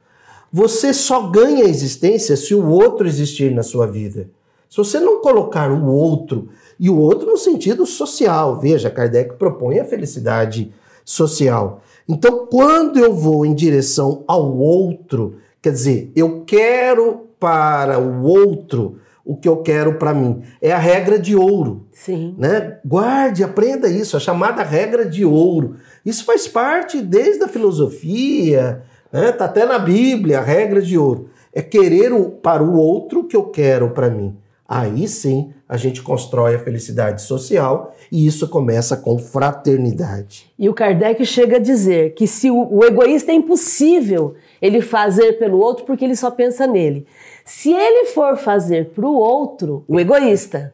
Você 0.51 0.93
só 0.93 1.27
ganha 1.27 1.65
existência 1.65 2.35
se 2.35 2.55
o 2.55 2.67
outro 2.67 3.07
existir 3.07 3.53
na 3.53 3.63
sua 3.63 3.85
vida. 3.85 4.29
Se 4.69 4.77
você 4.77 4.99
não 4.99 5.21
colocar 5.21 5.71
o 5.71 5.85
outro, 5.85 6.49
e 6.79 6.89
o 6.89 6.97
outro 6.97 7.27
no 7.27 7.37
sentido 7.37 7.85
social, 7.85 8.59
veja, 8.59 8.89
Kardec 8.89 9.35
propõe 9.35 9.79
a 9.79 9.85
felicidade 9.85 10.73
social. 11.03 11.81
Então, 12.07 12.47
quando 12.47 12.99
eu 12.99 13.13
vou 13.13 13.45
em 13.45 13.53
direção 13.53 14.23
ao 14.27 14.55
outro, 14.57 15.35
quer 15.61 15.71
dizer, 15.71 16.11
eu 16.15 16.43
quero 16.45 17.27
para 17.39 17.99
o 17.99 18.23
outro 18.23 18.97
o 19.25 19.35
que 19.35 19.49
eu 19.49 19.57
quero 19.57 19.95
para 19.95 20.13
mim. 20.13 20.43
É 20.61 20.71
a 20.71 20.77
regra 20.77 21.17
de 21.17 21.35
ouro. 21.35 21.87
Sim. 21.91 22.35
Né? 22.37 22.77
Guarde, 22.85 23.43
aprenda 23.43 23.89
isso, 23.89 24.15
a 24.15 24.19
chamada 24.19 24.61
regra 24.61 25.03
de 25.03 25.25
ouro. 25.25 25.77
Isso 26.05 26.23
faz 26.23 26.47
parte 26.47 27.01
desde 27.01 27.43
a 27.43 27.47
filosofia, 27.47 28.83
né? 29.11 29.31
Tá 29.31 29.45
até 29.45 29.65
na 29.65 29.79
Bíblia, 29.79 30.39
a 30.39 30.43
regra 30.43 30.81
de 30.81 30.97
ouro. 30.97 31.29
É 31.51 31.61
querer 31.61 32.13
o, 32.13 32.29
para 32.29 32.61
o 32.61 32.75
outro 32.75 33.21
o 33.21 33.23
que 33.23 33.35
eu 33.35 33.45
quero 33.45 33.89
para 33.89 34.09
mim. 34.09 34.37
Aí 34.67 35.07
sim 35.07 35.53
a 35.69 35.77
gente 35.77 36.01
constrói 36.01 36.55
a 36.55 36.59
felicidade 36.59 37.21
social 37.21 37.95
e 38.11 38.25
isso 38.25 38.47
começa 38.47 38.97
com 38.97 39.17
fraternidade. 39.17 40.51
E 40.57 40.67
o 40.67 40.73
Kardec 40.73 41.23
chega 41.25 41.57
a 41.57 41.59
dizer 41.59 42.13
que 42.13 42.27
se 42.27 42.49
o, 42.49 42.67
o 42.71 42.83
egoísta 42.83 43.31
é 43.31 43.35
impossível 43.35 44.35
ele 44.65 44.81
fazer 44.81 45.33
pelo 45.33 45.59
outro 45.59 45.85
porque 45.85 46.03
ele 46.03 46.15
só 46.15 46.31
pensa 46.31 46.65
nele. 46.65 47.05
Se 47.43 47.71
ele 47.71 48.05
for 48.07 48.37
fazer 48.37 48.89
para 48.89 49.05
o 49.05 49.15
outro, 49.15 49.83
o 49.87 49.99
egoísta, 49.99 50.73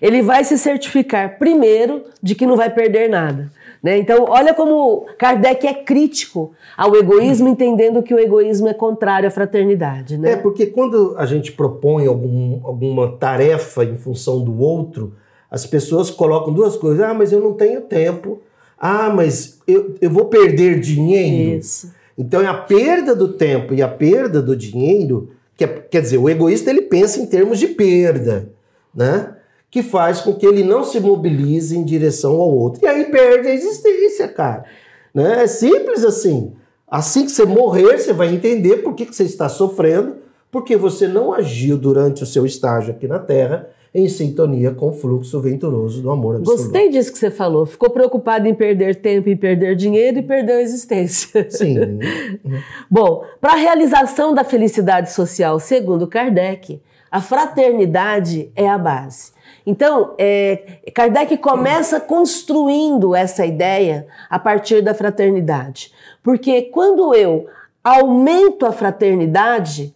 ele 0.00 0.22
vai 0.22 0.44
se 0.44 0.56
certificar 0.56 1.38
primeiro 1.38 2.04
de 2.22 2.34
que 2.34 2.46
não 2.46 2.56
vai 2.56 2.70
perder 2.70 3.08
nada. 3.08 3.52
Né? 3.82 3.98
Então, 3.98 4.24
olha 4.28 4.54
como 4.54 5.06
Kardec 5.18 5.66
é 5.66 5.74
crítico 5.74 6.52
ao 6.76 6.96
egoísmo, 6.96 7.48
entendendo 7.48 8.02
que 8.02 8.14
o 8.14 8.18
egoísmo 8.18 8.68
é 8.68 8.74
contrário 8.74 9.28
à 9.28 9.30
fraternidade. 9.30 10.16
Né? 10.16 10.32
É, 10.32 10.36
porque 10.36 10.66
quando 10.66 11.14
a 11.18 11.26
gente 11.26 11.52
propõe 11.52 12.06
algum, 12.06 12.60
alguma 12.64 13.12
tarefa 13.12 13.84
em 13.84 13.96
função 13.96 14.42
do 14.42 14.58
outro, 14.58 15.14
as 15.50 15.66
pessoas 15.66 16.10
colocam 16.10 16.52
duas 16.52 16.76
coisas. 16.76 17.00
Ah, 17.00 17.14
mas 17.14 17.32
eu 17.32 17.40
não 17.40 17.52
tenho 17.52 17.82
tempo. 17.82 18.40
Ah, 18.78 19.10
mas 19.14 19.60
eu, 19.66 19.94
eu 20.00 20.10
vou 20.10 20.26
perder 20.26 20.80
dinheiro. 20.80 21.58
Isso. 21.58 21.94
Então, 22.16 22.40
é 22.40 22.46
a 22.46 22.54
perda 22.54 23.14
do 23.14 23.34
tempo 23.34 23.74
e 23.74 23.82
a 23.82 23.88
perda 23.88 24.40
do 24.40 24.56
dinheiro, 24.56 25.30
que 25.56 25.64
é, 25.64 25.68
quer 25.68 26.00
dizer, 26.00 26.18
o 26.18 26.28
egoísta 26.28 26.70
ele 26.70 26.82
pensa 26.82 27.20
em 27.20 27.26
termos 27.26 27.58
de 27.58 27.68
perda, 27.68 28.50
né? 28.94 29.36
que 29.70 29.82
faz 29.82 30.20
com 30.20 30.32
que 30.32 30.46
ele 30.46 30.62
não 30.62 30.84
se 30.84 30.98
mobilize 30.98 31.76
em 31.76 31.84
direção 31.84 32.32
ao 32.40 32.50
outro. 32.50 32.82
E 32.82 32.88
aí 32.88 33.04
perde 33.10 33.48
a 33.48 33.54
existência, 33.54 34.26
cara. 34.28 34.64
Né? 35.12 35.42
É 35.42 35.46
simples 35.46 36.04
assim. 36.04 36.54
Assim 36.88 37.26
que 37.26 37.32
você 37.32 37.44
morrer, 37.44 37.98
você 37.98 38.12
vai 38.12 38.32
entender 38.32 38.78
por 38.78 38.94
que, 38.94 39.04
que 39.04 39.14
você 39.14 39.24
está 39.24 39.48
sofrendo, 39.48 40.16
porque 40.50 40.76
você 40.76 41.06
não 41.08 41.32
agiu 41.32 41.76
durante 41.76 42.22
o 42.22 42.26
seu 42.26 42.46
estágio 42.46 42.94
aqui 42.94 43.06
na 43.06 43.18
Terra 43.18 43.68
em 43.96 44.10
sintonia 44.10 44.72
com 44.72 44.90
o 44.90 44.92
fluxo 44.92 45.40
venturoso 45.40 46.02
do 46.02 46.10
amor 46.10 46.36
absoluto. 46.36 46.64
Gostei 46.64 46.90
disso 46.90 47.10
que 47.10 47.18
você 47.18 47.30
falou. 47.30 47.64
Ficou 47.64 47.88
preocupado 47.88 48.46
em 48.46 48.54
perder 48.54 48.96
tempo, 48.96 49.30
em 49.30 49.36
perder 49.36 49.74
dinheiro 49.74 50.18
e 50.18 50.22
perdeu 50.22 50.56
a 50.56 50.60
existência. 50.60 51.46
Sim. 51.48 51.98
Bom, 52.90 53.24
para 53.40 53.54
a 53.54 53.56
realização 53.56 54.34
da 54.34 54.44
felicidade 54.44 55.10
social, 55.12 55.58
segundo 55.58 56.06
Kardec, 56.06 56.78
a 57.10 57.22
fraternidade 57.22 58.52
é 58.54 58.68
a 58.68 58.76
base. 58.76 59.32
Então, 59.64 60.14
é, 60.18 60.80
Kardec 60.94 61.38
começa 61.38 61.98
construindo 61.98 63.14
essa 63.14 63.46
ideia 63.46 64.06
a 64.28 64.38
partir 64.38 64.82
da 64.82 64.92
fraternidade. 64.92 65.90
Porque 66.22 66.62
quando 66.62 67.14
eu 67.14 67.46
aumento 67.82 68.66
a 68.66 68.72
fraternidade, 68.72 69.95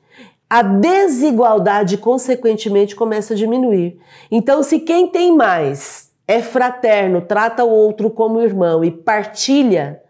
a 0.51 0.63
desigualdade, 0.63 1.97
consequentemente, 1.97 2.97
começa 2.97 3.35
a 3.35 3.37
diminuir. 3.37 4.01
Então, 4.29 4.65
se 4.65 4.81
quem 4.81 5.07
tem 5.07 5.35
mais 5.37 6.11
é 6.27 6.43
fraterno, 6.43 7.21
trata 7.21 7.65
o 7.65 7.71
outro 7.71 8.11
como 8.11 8.41
irmão 8.41 8.85
e 8.85 8.91
partilha, 8.91 10.03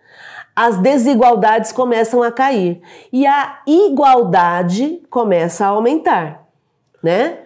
as 0.57 0.79
desigualdades 0.79 1.73
começam 1.73 2.23
a 2.23 2.33
cair 2.33 2.81
e 3.13 3.27
a 3.27 3.61
igualdade 3.67 5.03
começa 5.11 5.67
a 5.67 5.69
aumentar, 5.69 6.49
né? 7.03 7.39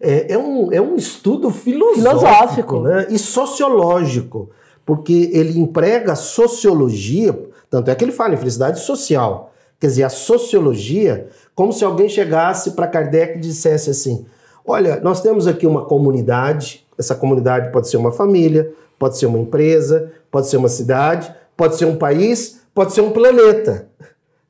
é, 0.00 0.32
é, 0.32 0.38
um, 0.38 0.72
é 0.72 0.80
um 0.80 0.94
estudo 0.96 1.50
filosófico, 1.50 2.20
filosófico. 2.20 2.80
Né? 2.80 3.06
e 3.10 3.18
sociológico, 3.18 4.50
porque 4.86 5.30
ele 5.32 5.58
emprega 5.58 6.12
a 6.12 6.16
sociologia, 6.16 7.36
tanto 7.68 7.90
é 7.90 7.94
que 7.94 8.04
ele 8.04 8.12
fala 8.12 8.34
em 8.34 8.38
felicidade 8.38 8.80
social, 8.80 9.48
Quer 9.80 9.86
dizer, 9.86 10.02
a 10.02 10.10
sociologia, 10.10 11.28
como 11.58 11.72
se 11.72 11.84
alguém 11.84 12.08
chegasse 12.08 12.70
para 12.70 12.86
Kardec 12.86 13.36
e 13.36 13.40
dissesse 13.40 13.90
assim: 13.90 14.24
olha, 14.64 15.00
nós 15.00 15.20
temos 15.20 15.48
aqui 15.48 15.66
uma 15.66 15.84
comunidade, 15.84 16.86
essa 16.96 17.16
comunidade 17.16 17.72
pode 17.72 17.88
ser 17.88 17.96
uma 17.96 18.12
família, 18.12 18.72
pode 18.96 19.18
ser 19.18 19.26
uma 19.26 19.40
empresa, 19.40 20.12
pode 20.30 20.46
ser 20.46 20.56
uma 20.56 20.68
cidade, 20.68 21.34
pode 21.56 21.74
ser 21.74 21.86
um 21.86 21.96
país, 21.96 22.60
pode 22.72 22.92
ser 22.92 23.00
um 23.00 23.10
planeta. 23.10 23.88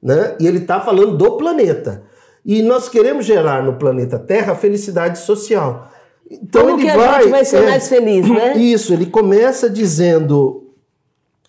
Né? 0.03 0.37
E 0.39 0.47
ele 0.47 0.59
está 0.59 0.81
falando 0.81 1.17
do 1.17 1.39
planeta. 1.39 2.03
E 2.45 2.61
nós 2.61 2.91
queremos 2.91 3.25
gerar 3.25 3.63
no 3.63 3.77
planeta 3.77 4.19
Terra 4.19 4.55
felicidade 4.55 5.19
social. 5.21 5.91
Então 6.31 6.61
Como 6.61 6.75
ele 6.75 6.83
que 6.83 6.91
a 6.91 6.97
vai, 6.99 7.23
gente 7.23 7.31
vai 7.31 7.45
ser 7.47 7.63
é, 7.63 7.71
mais 7.71 7.89
feliz, 7.89 8.29
né? 8.29 8.53
Isso, 8.61 8.93
ele 8.93 9.07
começa 9.07 9.71
dizendo 9.71 10.75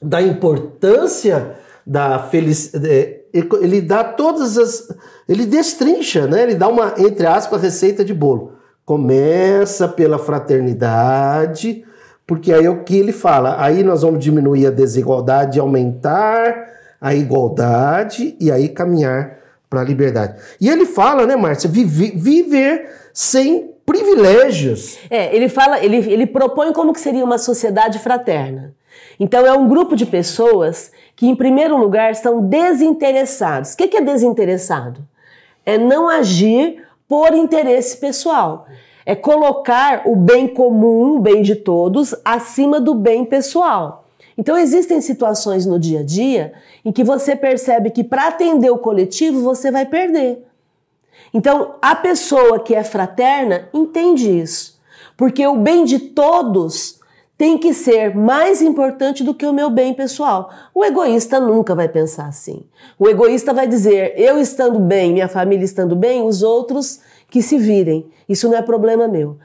da 0.01 0.21
importância 0.21 1.57
da 1.85 2.17
felicidade. 2.17 3.18
Ele 3.33 3.81
dá 3.81 4.03
todas 4.03 4.57
as. 4.57 4.89
Ele 5.27 5.45
destrincha, 5.45 6.27
né? 6.27 6.43
Ele 6.43 6.55
dá 6.55 6.67
uma, 6.67 6.93
entre 6.97 7.25
aspas, 7.25 7.61
receita 7.61 8.03
de 8.03 8.13
bolo. 8.13 8.53
Começa 8.85 9.87
pela 9.87 10.17
fraternidade, 10.17 11.85
porque 12.25 12.51
aí 12.51 12.65
é 12.65 12.69
o 12.69 12.83
que 12.83 12.97
ele 12.97 13.11
fala. 13.11 13.55
Aí 13.63 13.83
nós 13.83 14.01
vamos 14.01 14.23
diminuir 14.23 14.67
a 14.67 14.71
desigualdade, 14.71 15.59
aumentar 15.59 16.67
a 16.99 17.13
igualdade 17.13 18.35
e 18.39 18.51
aí 18.51 18.69
caminhar 18.69 19.37
para 19.69 19.81
a 19.81 19.83
liberdade. 19.83 20.41
E 20.59 20.67
ele 20.67 20.85
fala, 20.85 21.25
né, 21.27 21.35
Márcia, 21.35 21.69
viver, 21.69 22.17
viver 22.17 22.89
sem 23.13 23.71
privilégios. 23.85 24.97
É, 25.09 25.35
ele 25.35 25.47
fala, 25.49 25.83
ele, 25.83 25.97
ele 25.97 26.25
propõe 26.25 26.73
como 26.73 26.93
que 26.93 26.99
seria 26.99 27.23
uma 27.23 27.37
sociedade 27.37 27.99
fraterna. 27.99 28.73
Então 29.19 29.45
é 29.45 29.53
um 29.53 29.67
grupo 29.67 29.95
de 29.95 30.05
pessoas 30.05 30.91
que, 31.19 31.27
em 31.27 31.35
primeiro 31.35 31.75
lugar, 31.75 32.15
são 32.15 32.39
desinteressados. 32.39 33.73
O 33.73 33.77
que 33.77 33.97
é 33.97 33.99
desinteressado? 33.99 35.05
É 35.65 35.77
não 35.77 36.07
agir 36.07 36.87
por 37.09 37.33
interesse 37.33 37.97
pessoal. 37.97 38.67
É 39.05 39.15
colocar 39.15 40.03
o 40.05 40.15
bem 40.15 40.47
comum, 40.47 41.17
o 41.17 41.19
bem 41.19 41.41
de 41.41 41.57
todos, 41.57 42.15
acima 42.23 42.79
do 42.79 42.95
bem 42.95 43.25
pessoal. 43.25 44.05
Então 44.37 44.57
existem 44.57 45.01
situações 45.01 45.65
no 45.65 45.77
dia 45.77 45.99
a 45.99 46.03
dia 46.03 46.53
em 46.85 46.91
que 46.93 47.03
você 47.03 47.35
percebe 47.35 47.89
que 47.89 48.01
para 48.01 48.29
atender 48.29 48.69
o 48.69 48.77
coletivo 48.77 49.41
você 49.41 49.69
vai 49.69 49.85
perder. 49.85 50.47
Então 51.33 51.75
a 51.81 51.95
pessoa 51.95 52.61
que 52.61 52.73
é 52.73 52.81
fraterna 52.81 53.67
entende 53.73 54.39
isso, 54.39 54.79
porque 55.17 55.45
o 55.45 55.57
bem 55.57 55.83
de 55.83 55.99
todos 55.99 56.98
tem 57.39 57.57
que 57.57 57.73
ser 57.73 58.13
mais 58.13 58.61
importante 58.61 59.23
do 59.23 59.33
que 59.33 59.45
o 59.45 59.53
meu 59.53 59.69
bem 59.69 59.93
pessoal. 59.93 60.49
O 60.75 60.83
egoísta 60.83 61.39
nunca 61.39 61.73
vai 61.73 61.87
pensar 61.87 62.25
assim. 62.25 62.65
O 62.99 63.07
egoísta 63.07 63.53
vai 63.53 63.65
dizer: 63.65 64.13
eu 64.17 64.37
estando 64.37 64.77
bem, 64.77 65.13
minha 65.13 65.29
família 65.29 65.63
estando 65.63 65.95
bem, 65.95 66.21
os 66.21 66.43
outros 66.43 66.99
que 67.29 67.41
se 67.41 67.57
virem. 67.57 68.05
Isso 68.27 68.49
não 68.49 68.57
é 68.57 68.61
problema 68.61 69.07
meu. 69.07 69.37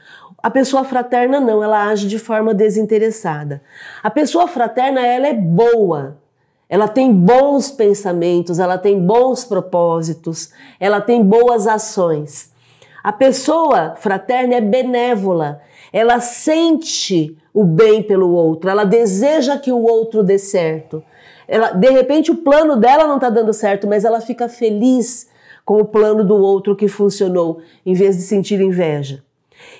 A 0.43 0.51
pessoa 0.51 0.83
fraterna 0.83 1.39
não, 1.39 1.63
ela 1.63 1.87
age 1.87 2.05
de 2.05 2.19
forma 2.19 2.53
desinteressada. 2.53 3.61
A 4.03 4.11
pessoa 4.11 4.45
fraterna, 4.45 4.99
ela 4.99 5.27
é 5.27 5.33
boa. 5.33 6.17
Ela 6.67 6.89
tem 6.89 7.13
bons 7.13 7.71
pensamentos, 7.71 8.59
ela 8.59 8.77
tem 8.77 8.99
bons 8.99 9.45
propósitos, 9.45 10.51
ela 10.81 10.99
tem 10.99 11.23
boas 11.23 11.65
ações. 11.65 12.51
A 13.01 13.13
pessoa 13.13 13.95
fraterna 13.95 14.55
é 14.55 14.61
benévola, 14.61 15.61
ela 15.91 16.19
sente 16.19 17.37
o 17.53 17.63
bem 17.63 18.03
pelo 18.03 18.29
outro, 18.31 18.69
ela 18.69 18.83
deseja 18.83 19.57
que 19.57 19.71
o 19.71 19.81
outro 19.81 20.23
dê 20.23 20.37
certo. 20.37 21.03
Ela, 21.47 21.71
de 21.71 21.89
repente 21.89 22.31
o 22.31 22.37
plano 22.37 22.75
dela 22.75 23.07
não 23.07 23.15
está 23.15 23.29
dando 23.29 23.53
certo, 23.53 23.87
mas 23.87 24.03
ela 24.03 24.19
fica 24.19 24.49
feliz 24.49 25.27
com 25.63 25.79
o 25.79 25.85
plano 25.85 26.23
do 26.23 26.35
outro 26.35 26.75
que 26.75 26.87
funcionou, 26.87 27.59
em 27.85 27.93
vez 27.93 28.17
de 28.17 28.23
sentir 28.23 28.61
inveja. 28.61 29.23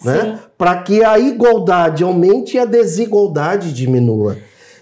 Né? 0.04 0.38
Para 0.56 0.80
que 0.82 1.02
a 1.02 1.18
igualdade 1.18 2.04
aumente 2.04 2.56
e 2.56 2.60
a 2.60 2.64
desigualdade 2.64 3.72
diminua. 3.72 4.38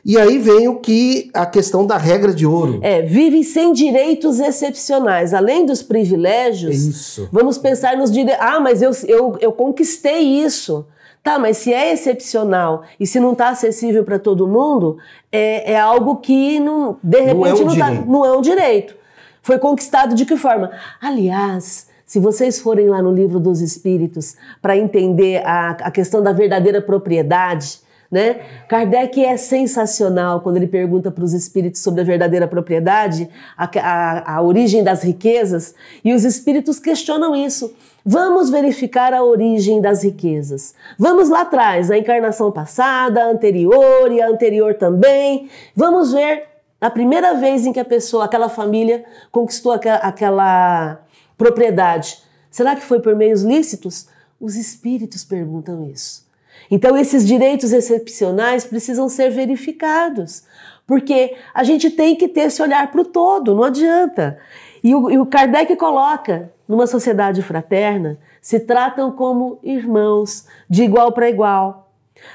E 0.08 0.16
aí 0.16 0.38
vem 0.38 0.68
o 0.68 0.76
que 0.76 1.28
a 1.34 1.44
questão 1.44 1.84
da 1.84 1.96
regra 1.96 2.32
de 2.32 2.46
ouro. 2.46 2.78
É, 2.80 3.02
vive 3.02 3.42
sem 3.42 3.72
direitos 3.72 4.38
excepcionais. 4.38 5.34
Além 5.34 5.66
dos 5.66 5.82
privilégios, 5.82 6.76
isso. 6.76 7.28
vamos 7.32 7.58
pensar 7.58 7.96
nos 7.96 8.12
direitos. 8.12 8.40
Ah, 8.40 8.60
mas 8.60 8.82
eu, 8.82 8.92
eu, 9.08 9.36
eu 9.40 9.50
conquistei 9.50 10.20
isso. 10.20 10.86
Tá, 11.24 11.40
mas 11.40 11.56
se 11.56 11.74
é 11.74 11.92
excepcional 11.92 12.84
e 13.00 13.06
se 13.06 13.18
não 13.18 13.32
está 13.32 13.48
acessível 13.48 14.04
para 14.04 14.16
todo 14.16 14.46
mundo, 14.46 14.96
é, 15.32 15.72
é, 15.72 15.80
algo 15.80 16.18
que 16.18 16.60
não, 16.60 16.98
de 17.02 17.20
repente 17.20 17.34
não 17.34 17.46
é, 17.46 17.54
um 17.54 17.64
não, 17.64 17.76
tá, 17.76 17.90
não 17.90 18.24
é 18.24 18.38
um 18.38 18.40
direito. 18.40 18.94
Foi 19.42 19.58
conquistado 19.58 20.14
de 20.14 20.24
que 20.24 20.36
forma? 20.36 20.70
Aliás, 21.00 21.88
se 22.04 22.20
vocês 22.20 22.60
forem 22.60 22.88
lá 22.88 23.02
no 23.02 23.12
livro 23.12 23.40
dos 23.40 23.60
Espíritos 23.60 24.36
para 24.62 24.76
entender 24.76 25.44
a, 25.44 25.70
a 25.70 25.90
questão 25.90 26.22
da 26.22 26.30
verdadeira 26.30 26.80
propriedade, 26.80 27.80
né? 28.16 28.40
Kardec 28.66 29.22
é 29.22 29.36
sensacional 29.36 30.40
quando 30.40 30.56
ele 30.56 30.66
pergunta 30.66 31.10
para 31.10 31.22
os 31.22 31.34
espíritos 31.34 31.82
sobre 31.82 32.00
a 32.00 32.04
verdadeira 32.04 32.48
propriedade, 32.48 33.28
a, 33.54 33.68
a, 33.78 34.36
a, 34.36 34.42
origem 34.42 34.82
das 34.82 35.02
riquezas, 35.02 35.74
e 36.02 36.14
os 36.14 36.24
espíritos 36.24 36.80
questionam 36.80 37.36
isso. 37.36 37.74
Vamos 38.02 38.48
verificar 38.48 39.12
a 39.12 39.22
origem 39.22 39.82
das 39.82 40.02
riquezas. 40.02 40.74
Vamos 40.98 41.28
lá 41.28 41.42
atrás, 41.42 41.90
a 41.90 41.98
encarnação 41.98 42.50
passada, 42.50 43.22
a 43.22 43.28
anterior 43.28 44.10
e 44.10 44.22
a 44.22 44.30
anterior 44.30 44.72
também. 44.72 45.50
Vamos 45.74 46.14
ver 46.14 46.44
a 46.80 46.88
primeira 46.88 47.34
vez 47.34 47.66
em 47.66 47.72
que 47.72 47.80
a 47.80 47.84
pessoa, 47.84 48.24
aquela 48.24 48.48
família, 48.48 49.04
conquistou 49.30 49.72
aquela, 49.72 49.98
aquela 49.98 51.00
propriedade. 51.36 52.22
Será 52.50 52.74
que 52.74 52.82
foi 52.82 52.98
por 52.98 53.14
meios 53.14 53.42
lícitos? 53.42 54.08
Os 54.40 54.56
espíritos 54.56 55.22
perguntam 55.22 55.84
isso. 55.84 56.25
Então, 56.70 56.96
esses 56.96 57.26
direitos 57.26 57.72
excepcionais 57.72 58.64
precisam 58.64 59.08
ser 59.08 59.30
verificados, 59.30 60.44
porque 60.86 61.34
a 61.54 61.62
gente 61.64 61.90
tem 61.90 62.16
que 62.16 62.28
ter 62.28 62.42
esse 62.42 62.62
olhar 62.62 62.90
para 62.90 63.00
o 63.00 63.04
todo, 63.04 63.54
não 63.54 63.64
adianta. 63.64 64.38
E 64.82 64.94
o, 64.94 65.10
e 65.10 65.18
o 65.18 65.26
Kardec 65.26 65.74
coloca, 65.76 66.52
numa 66.68 66.86
sociedade 66.86 67.42
fraterna, 67.42 68.18
se 68.40 68.60
tratam 68.60 69.10
como 69.10 69.58
irmãos, 69.62 70.46
de 70.68 70.84
igual 70.84 71.12
para 71.12 71.28
igual. 71.28 71.90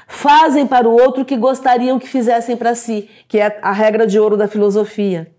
Fazem 0.06 0.66
para 0.66 0.88
o 0.88 0.92
outro 0.92 1.22
o 1.22 1.24
que 1.24 1.36
gostariam 1.36 1.98
que 1.98 2.08
fizessem 2.08 2.56
para 2.56 2.74
si, 2.74 3.08
que 3.26 3.38
é 3.38 3.58
a 3.62 3.72
regra 3.72 4.06
de 4.06 4.18
ouro 4.18 4.36
da 4.36 4.46
filosofia. 4.46 5.30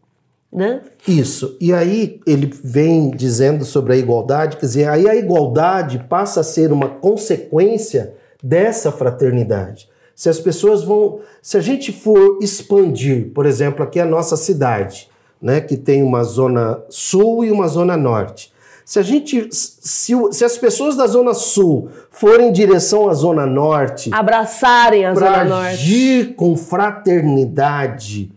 Né? 0.51 0.81
Isso. 1.07 1.57
E 1.59 1.73
aí 1.73 2.19
ele 2.27 2.51
vem 2.63 3.09
dizendo 3.09 3.65
sobre 3.65 3.93
a 3.93 3.97
igualdade, 3.97 4.57
quer 4.57 4.65
dizer, 4.65 4.87
aí 4.87 5.09
a 5.09 5.15
igualdade 5.15 6.05
passa 6.07 6.41
a 6.41 6.43
ser 6.43 6.71
uma 6.71 6.87
consequência 6.87 8.13
dessa 8.43 8.91
fraternidade. 8.91 9.87
Se 10.13 10.29
as 10.29 10.39
pessoas 10.39 10.83
vão, 10.83 11.21
se 11.41 11.57
a 11.57 11.61
gente 11.61 11.93
for 11.93 12.37
expandir, 12.41 13.31
por 13.33 13.45
exemplo, 13.45 13.83
aqui 13.83 13.99
a 13.99 14.05
nossa 14.05 14.35
cidade, 14.35 15.09
né, 15.41 15.61
que 15.61 15.77
tem 15.77 16.03
uma 16.03 16.23
zona 16.23 16.83
sul 16.89 17.43
e 17.43 17.51
uma 17.51 17.67
zona 17.67 17.97
norte. 17.97 18.51
Se 18.85 18.99
a 18.99 19.01
gente, 19.01 19.47
se, 19.51 20.13
se 20.31 20.45
as 20.45 20.57
pessoas 20.57 20.95
da 20.95 21.07
zona 21.07 21.33
sul 21.33 21.89
forem 22.11 22.49
em 22.49 22.51
direção 22.51 23.09
à 23.09 23.13
zona 23.13 23.45
norte, 23.45 24.09
abraçarem 24.13 25.05
a 25.05 25.13
zona 25.13 25.45
norte, 25.45 25.73
agir 25.73 26.35
com 26.35 26.55
fraternidade, 26.55 28.29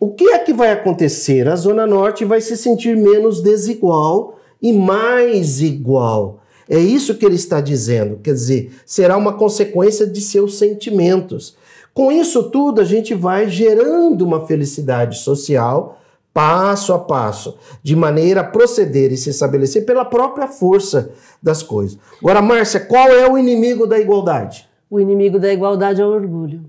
o 0.00 0.08
que 0.10 0.28
é 0.28 0.38
que 0.38 0.52
vai 0.52 0.70
acontecer? 0.70 1.48
A 1.48 1.56
zona 1.56 1.86
norte 1.86 2.24
vai 2.24 2.40
se 2.40 2.56
sentir 2.56 2.96
menos 2.96 3.42
desigual 3.42 4.38
e 4.62 4.72
mais 4.72 5.60
igual. 5.60 6.40
É 6.68 6.78
isso 6.78 7.14
que 7.14 7.24
ele 7.24 7.36
está 7.36 7.60
dizendo, 7.60 8.18
quer 8.22 8.34
dizer, 8.34 8.72
será 8.84 9.16
uma 9.16 9.32
consequência 9.32 10.06
de 10.06 10.20
seus 10.20 10.58
sentimentos. 10.58 11.56
Com 11.94 12.12
isso 12.12 12.50
tudo, 12.50 12.80
a 12.80 12.84
gente 12.84 13.14
vai 13.14 13.48
gerando 13.48 14.22
uma 14.22 14.46
felicidade 14.46 15.18
social 15.18 15.98
passo 16.32 16.92
a 16.92 16.98
passo, 17.00 17.58
de 17.82 17.96
maneira 17.96 18.42
a 18.42 18.44
proceder 18.44 19.10
e 19.10 19.16
se 19.16 19.30
estabelecer 19.30 19.84
pela 19.84 20.04
própria 20.04 20.46
força 20.46 21.10
das 21.42 21.64
coisas. 21.64 21.98
Agora, 22.20 22.40
Márcia, 22.40 22.78
qual 22.78 23.08
é 23.08 23.28
o 23.28 23.36
inimigo 23.36 23.88
da 23.88 23.98
igualdade? 23.98 24.68
O 24.88 25.00
inimigo 25.00 25.40
da 25.40 25.52
igualdade 25.52 26.00
é 26.00 26.04
o 26.04 26.10
orgulho. 26.10 26.62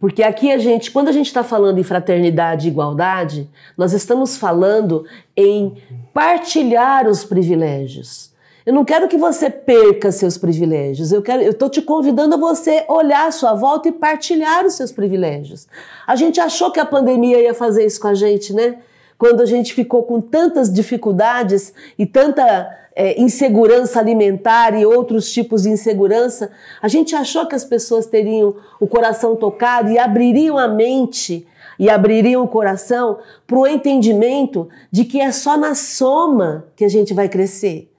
Porque 0.00 0.22
aqui 0.22 0.50
a 0.50 0.58
gente, 0.58 0.90
quando 0.90 1.08
a 1.08 1.12
gente 1.12 1.26
está 1.26 1.44
falando 1.44 1.78
em 1.78 1.82
fraternidade 1.82 2.66
e 2.66 2.70
igualdade, 2.70 3.50
nós 3.76 3.92
estamos 3.92 4.36
falando 4.36 5.04
em 5.36 5.74
partilhar 6.14 7.06
os 7.06 7.24
privilégios. 7.24 8.30
Eu 8.66 8.74
não 8.74 8.84
quero 8.84 9.06
que 9.06 9.16
você 9.16 9.48
perca 9.48 10.10
seus 10.10 10.36
privilégios. 10.36 11.12
Eu 11.12 11.22
quero, 11.22 11.40
eu 11.40 11.52
estou 11.52 11.70
te 11.70 11.80
convidando 11.80 12.34
a 12.34 12.36
você 12.36 12.84
olhar 12.88 13.28
à 13.28 13.30
sua 13.30 13.54
volta 13.54 13.88
e 13.88 13.92
partilhar 13.92 14.66
os 14.66 14.74
seus 14.74 14.90
privilégios. 14.90 15.68
A 16.04 16.16
gente 16.16 16.40
achou 16.40 16.72
que 16.72 16.80
a 16.80 16.84
pandemia 16.84 17.40
ia 17.40 17.54
fazer 17.54 17.86
isso 17.86 18.00
com 18.00 18.08
a 18.08 18.14
gente, 18.14 18.52
né? 18.52 18.78
Quando 19.16 19.40
a 19.40 19.46
gente 19.46 19.72
ficou 19.72 20.02
com 20.02 20.20
tantas 20.20 20.72
dificuldades 20.72 21.72
e 21.96 22.04
tanta 22.04 22.68
é, 22.96 23.20
insegurança 23.20 24.00
alimentar 24.00 24.76
e 24.76 24.84
outros 24.84 25.32
tipos 25.32 25.62
de 25.62 25.68
insegurança, 25.68 26.50
a 26.82 26.88
gente 26.88 27.14
achou 27.14 27.46
que 27.46 27.54
as 27.54 27.64
pessoas 27.64 28.06
teriam 28.06 28.56
o 28.80 28.88
coração 28.88 29.36
tocado 29.36 29.92
e 29.92 29.98
abririam 29.98 30.58
a 30.58 30.66
mente 30.66 31.46
e 31.78 31.88
abririam 31.88 32.42
o 32.42 32.48
coração 32.48 33.18
para 33.46 33.58
o 33.58 33.66
entendimento 33.66 34.68
de 34.90 35.04
que 35.04 35.20
é 35.20 35.30
só 35.30 35.56
na 35.56 35.76
soma 35.76 36.64
que 36.74 36.84
a 36.84 36.88
gente 36.88 37.14
vai 37.14 37.28
crescer. 37.28 37.92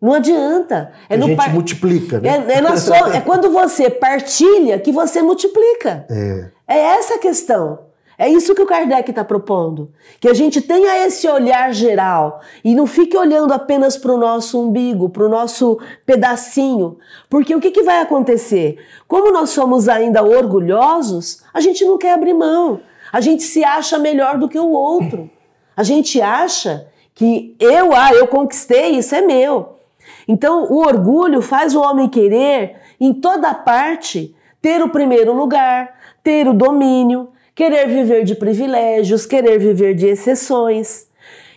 Não 0.00 0.14
adianta. 0.14 0.92
É 1.08 1.16
a 1.16 1.18
gente 1.18 1.36
par... 1.36 1.52
multiplica, 1.52 2.20
né? 2.20 2.28
É, 2.28 2.54
é, 2.54 2.60
é 3.18 3.20
quando 3.20 3.50
você 3.50 3.90
partilha 3.90 4.78
que 4.78 4.92
você 4.92 5.20
multiplica. 5.22 6.06
É, 6.08 6.50
é 6.68 6.78
essa 6.78 7.14
a 7.14 7.18
questão. 7.18 7.88
É 8.20 8.28
isso 8.28 8.52
que 8.52 8.60
o 8.60 8.66
Kardec 8.66 9.08
está 9.08 9.24
propondo. 9.24 9.92
Que 10.18 10.28
a 10.28 10.34
gente 10.34 10.60
tenha 10.60 11.06
esse 11.06 11.28
olhar 11.28 11.72
geral 11.72 12.40
e 12.64 12.74
não 12.74 12.84
fique 12.84 13.16
olhando 13.16 13.52
apenas 13.52 13.96
para 13.96 14.12
o 14.12 14.18
nosso 14.18 14.60
umbigo, 14.60 15.08
para 15.08 15.24
o 15.24 15.28
nosso 15.28 15.78
pedacinho. 16.04 16.98
Porque 17.30 17.54
o 17.54 17.60
que, 17.60 17.70
que 17.70 17.84
vai 17.84 18.00
acontecer? 18.00 18.84
Como 19.06 19.30
nós 19.30 19.50
somos 19.50 19.88
ainda 19.88 20.24
orgulhosos, 20.24 21.44
a 21.54 21.60
gente 21.60 21.84
não 21.84 21.96
quer 21.96 22.12
abrir 22.12 22.34
mão. 22.34 22.80
A 23.12 23.20
gente 23.20 23.44
se 23.44 23.62
acha 23.62 23.98
melhor 23.98 24.36
do 24.36 24.48
que 24.48 24.58
o 24.58 24.70
outro. 24.70 25.30
A 25.76 25.84
gente 25.84 26.20
acha 26.20 26.88
que 27.14 27.54
eu, 27.60 27.94
ah, 27.94 28.12
eu 28.12 28.26
conquistei, 28.26 28.96
isso 28.96 29.14
é 29.14 29.20
meu. 29.20 29.77
Então, 30.26 30.64
o 30.70 30.78
orgulho 30.78 31.40
faz 31.40 31.74
o 31.74 31.80
homem 31.80 32.08
querer, 32.08 32.76
em 33.00 33.12
toda 33.12 33.54
parte, 33.54 34.34
ter 34.60 34.82
o 34.82 34.88
primeiro 34.88 35.32
lugar, 35.32 35.94
ter 36.22 36.46
o 36.48 36.52
domínio, 36.52 37.30
querer 37.54 37.88
viver 37.88 38.24
de 38.24 38.34
privilégios, 38.34 39.26
querer 39.26 39.58
viver 39.58 39.94
de 39.94 40.06
exceções. 40.06 41.08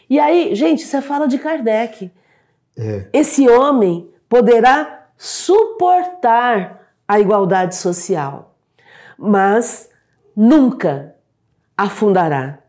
E 0.10 0.20
aí, 0.20 0.56
gente, 0.56 0.84
você 0.84 1.02
fala 1.02 1.28
de 1.28 1.38
Kardec. 1.38 2.12
É. 2.78 3.06
Esse 3.14 3.48
homem 3.50 4.10
poderá 4.28 5.08
suportar 5.18 6.94
a 7.08 7.20
igualdade 7.20 7.76
social, 7.76 8.56
mas 9.18 9.90
nunca 10.36 11.16
afundará. 11.78 12.61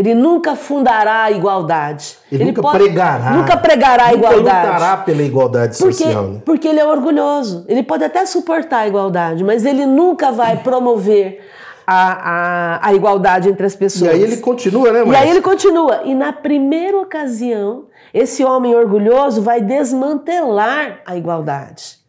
Ele 0.00 0.14
nunca 0.14 0.56
fundará 0.56 1.24
a 1.24 1.30
igualdade. 1.30 2.16
Ele, 2.32 2.42
ele 2.42 2.50
nunca 2.52 2.62
pode, 2.62 2.78
pregará. 2.78 3.30
Nunca 3.32 3.54
pregará 3.54 4.06
a 4.06 4.14
igualdade. 4.14 4.42
Nunca 4.42 4.72
lutará 4.72 4.96
pela 4.96 5.22
igualdade 5.22 5.76
porque, 5.76 5.92
social. 5.92 6.22
Né? 6.24 6.42
Porque 6.42 6.66
ele 6.66 6.80
é 6.80 6.86
orgulhoso. 6.86 7.66
Ele 7.68 7.82
pode 7.82 8.02
até 8.02 8.24
suportar 8.24 8.78
a 8.78 8.88
igualdade, 8.88 9.44
mas 9.44 9.66
ele 9.66 9.84
nunca 9.84 10.32
vai 10.32 10.56
promover 10.56 11.46
a, 11.86 12.78
a, 12.78 12.88
a 12.88 12.94
igualdade 12.94 13.50
entre 13.50 13.66
as 13.66 13.76
pessoas. 13.76 14.10
E 14.10 14.14
aí 14.14 14.22
ele 14.22 14.38
continua, 14.38 14.90
né, 14.90 15.04
Márcia? 15.04 15.12
E 15.12 15.22
aí 15.22 15.28
ele 15.28 15.42
continua. 15.42 16.00
E 16.06 16.14
na 16.14 16.32
primeira 16.32 16.98
ocasião, 16.98 17.84
esse 18.14 18.42
homem 18.42 18.74
orgulhoso 18.74 19.42
vai 19.42 19.60
desmantelar 19.60 21.02
a 21.04 21.14
igualdade. 21.14 21.99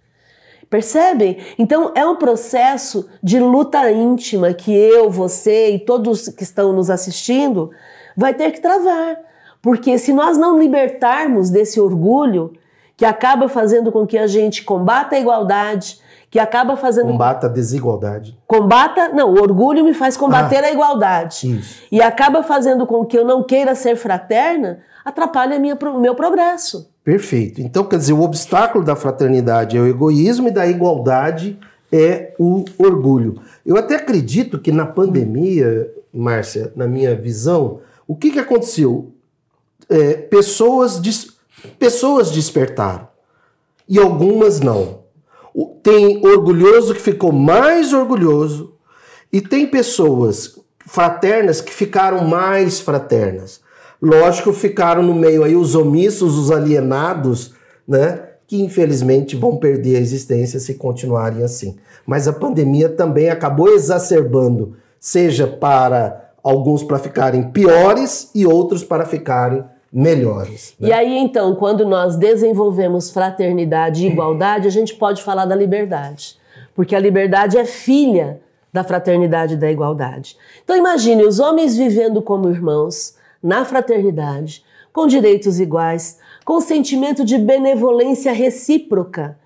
Percebem? 0.72 1.38
Então 1.60 1.92
é 1.94 2.06
um 2.08 2.16
processo 2.16 3.10
de 3.22 3.38
luta 3.42 3.92
íntima 3.92 4.54
que 4.54 4.74
eu, 4.74 5.10
você 5.10 5.72
e 5.72 5.80
todos 5.80 6.30
que 6.30 6.44
estão 6.44 6.72
nos 6.72 6.90
assistindo 6.90 7.72
vai 8.16 8.34
ter 8.34 8.52
que 8.52 8.62
travar. 8.62 9.18
Porque 9.62 9.98
se 9.98 10.14
nós 10.14 10.38
não 10.38 10.58
libertarmos 10.58 11.50
desse 11.50 11.78
orgulho 11.78 12.54
que 12.96 13.04
acaba 13.04 13.50
fazendo 13.50 13.92
com 13.92 14.08
que 14.08 14.18
a 14.18 14.28
gente 14.28 14.64
combata 14.64 15.18
a 15.18 15.20
igualdade, 15.20 16.00
que 16.30 16.40
acaba 16.40 16.78
fazendo. 16.78 17.08
Combata 17.08 17.48
a 17.48 17.50
desigualdade. 17.50 18.40
Combata. 18.48 19.10
Não, 19.10 19.30
o 19.34 19.42
orgulho 19.42 19.84
me 19.84 19.94
faz 19.94 20.16
combater 20.16 20.64
ah, 20.64 20.68
a 20.68 20.72
igualdade. 20.72 21.58
Isso. 21.58 21.84
E 21.92 22.02
acaba 22.02 22.44
fazendo 22.44 22.88
com 22.88 23.06
que 23.06 23.20
eu 23.20 23.26
não 23.26 23.44
queira 23.44 23.76
ser 23.76 23.98
fraterna, 23.98 24.80
atrapalha 25.04 25.58
o 25.58 26.00
meu 26.00 26.16
progresso. 26.16 26.91
Perfeito. 27.04 27.62
Então, 27.62 27.84
quer 27.84 27.98
dizer, 27.98 28.14
o 28.14 28.22
obstáculo 28.22 28.84
da 28.84 28.96
fraternidade 28.96 29.76
é 29.76 29.82
o 29.82 29.88
egoísmo 29.88 30.48
e 30.48 30.52
da 30.52 30.68
igualdade 30.68 31.60
é 31.92 32.34
o 32.38 32.64
orgulho. 32.78 33.42
Eu 33.66 33.76
até 33.76 33.96
acredito 33.96 34.60
que 34.60 34.72
na 34.72 34.86
pandemia, 34.86 35.92
Márcia, 36.14 36.72
na 36.76 36.88
minha 36.88 37.16
visão, 37.16 37.82
o 38.08 38.16
que, 38.16 38.32
que 38.32 38.40
aconteceu? 38.40 39.12
É, 39.90 40.14
pessoas, 40.14 41.00
des... 41.00 41.28
pessoas 41.78 42.32
despertaram 42.32 43.08
e 43.90 44.00
algumas 44.00 44.60
não. 44.60 45.02
Tem 45.84 46.26
orgulhoso 46.26 46.94
que 46.94 47.02
ficou 47.02 47.34
mais 47.34 47.92
orgulhoso 47.92 48.76
e 49.34 49.42
tem 49.42 49.68
pessoas 49.68 50.58
fraternas 50.88 51.60
que 51.60 51.74
ficaram 51.74 52.26
mais 52.26 52.80
fraternas. 52.80 53.60
Lógico, 54.02 54.52
ficaram 54.52 55.04
no 55.04 55.14
meio 55.14 55.44
aí 55.44 55.56
os 55.56 55.76
omissos, 55.76 56.38
os 56.38 56.50
alienados, 56.50 57.54
né? 57.88 58.24
Que 58.48 58.62
infelizmente 58.62 59.36
vão 59.36 59.58
perder 59.58 59.98
a 59.98 60.00
existência 60.00 60.60
se 60.60 60.74
continuarem 60.74 61.44
assim. 61.44 61.76
Mas 62.06 62.28
a 62.28 62.34
pandemia 62.34 62.90
também 62.90 63.30
acabou 63.30 63.70
exacerbando, 63.70 64.76
seja 65.00 65.46
para 65.46 66.32
alguns 66.44 66.84
para 66.84 66.98
ficarem 66.98 67.52
piores 67.52 68.32
e 68.34 68.46
outros 68.46 68.84
para 68.84 69.06
ficarem 69.06 69.64
melhores. 69.92 70.74
Né? 70.80 70.90
E 70.90 70.94
aí, 70.94 71.18
então, 71.18 71.56
quando 71.56 71.86
nós 71.86 72.16
desenvolvemos 72.16 73.12
fraternidade 73.12 74.06
e 74.06 74.10
igualdade, 74.10 74.68
a 74.68 74.72
gente 74.72 74.96
pode 74.96 75.22
falar 75.22 75.46
da 75.46 75.56
liberdade. 75.56 76.38
Porque 76.74 76.96
a 76.96 77.00
liberdade 77.00 77.58
é 77.58 77.66
filha 77.66 78.40
da 78.72 78.84
fraternidade 78.84 79.56
e 79.56 79.58
da 79.58 79.70
igualdade. 79.70 80.38
Então, 80.64 80.76
imagine 80.78 81.24
os 81.24 81.40
homens 81.40 81.76
vivendo 81.76 82.22
como 82.22 82.50
irmãos, 82.50 83.16
na 83.42 83.66
fraternidade, 83.66 84.64
com 84.94 85.08
direitos 85.08 85.60
iguais, 85.60 86.20
com 86.46 86.60
sentimento 86.60 87.24
de 87.24 87.38
benevolência 87.38 88.32
recíproca, 88.32 89.38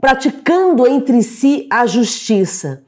praticando 0.00 0.86
entre 0.86 1.22
si 1.22 1.66
a 1.70 1.86
justiça 1.86 2.82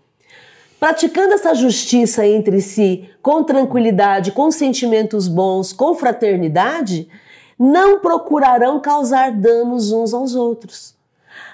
praticando 0.82 1.32
essa 1.32 1.54
justiça 1.54 2.26
entre 2.26 2.60
si 2.60 3.08
com 3.22 3.44
tranquilidade, 3.44 4.32
com 4.32 4.50
sentimentos 4.50 5.28
bons, 5.28 5.72
com 5.72 5.94
fraternidade, 5.94 7.08
não 7.56 8.00
procurarão 8.00 8.80
causar 8.80 9.30
danos 9.30 9.92
uns 9.92 10.12
aos 10.12 10.34
outros. 10.34 10.96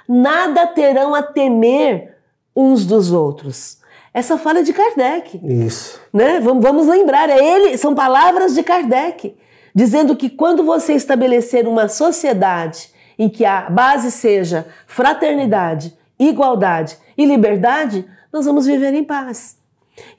Nada 0.09 0.67
terão 0.67 1.15
a 1.15 1.23
temer 1.23 2.17
uns 2.57 2.87
dos 2.87 3.13
outros. 3.13 3.77
Essa 4.19 4.37
fala 4.37 4.59
é 4.59 4.63
de 4.65 4.73
Kardec. 4.73 5.41
Isso. 5.45 6.01
Né? 6.13 6.41
Vamos, 6.41 6.61
vamos 6.61 6.89
lembrar, 6.89 7.31
é 7.31 7.39
ele, 7.39 7.79
são 7.79 7.95
palavras 7.95 8.53
de 8.53 8.65
Kardec, 8.65 9.37
dizendo 9.73 10.17
que 10.17 10.29
quando 10.29 10.65
você 10.65 10.95
estabelecer 10.95 11.69
uma 11.69 11.87
sociedade 11.87 12.91
em 13.17 13.29
que 13.29 13.45
a 13.45 13.71
base 13.71 14.11
seja 14.11 14.67
fraternidade, 14.89 15.97
igualdade 16.19 16.99
e 17.17 17.25
liberdade, 17.25 18.05
nós 18.33 18.45
vamos 18.45 18.67
viver 18.67 18.93
em 18.93 19.05
paz. 19.05 19.57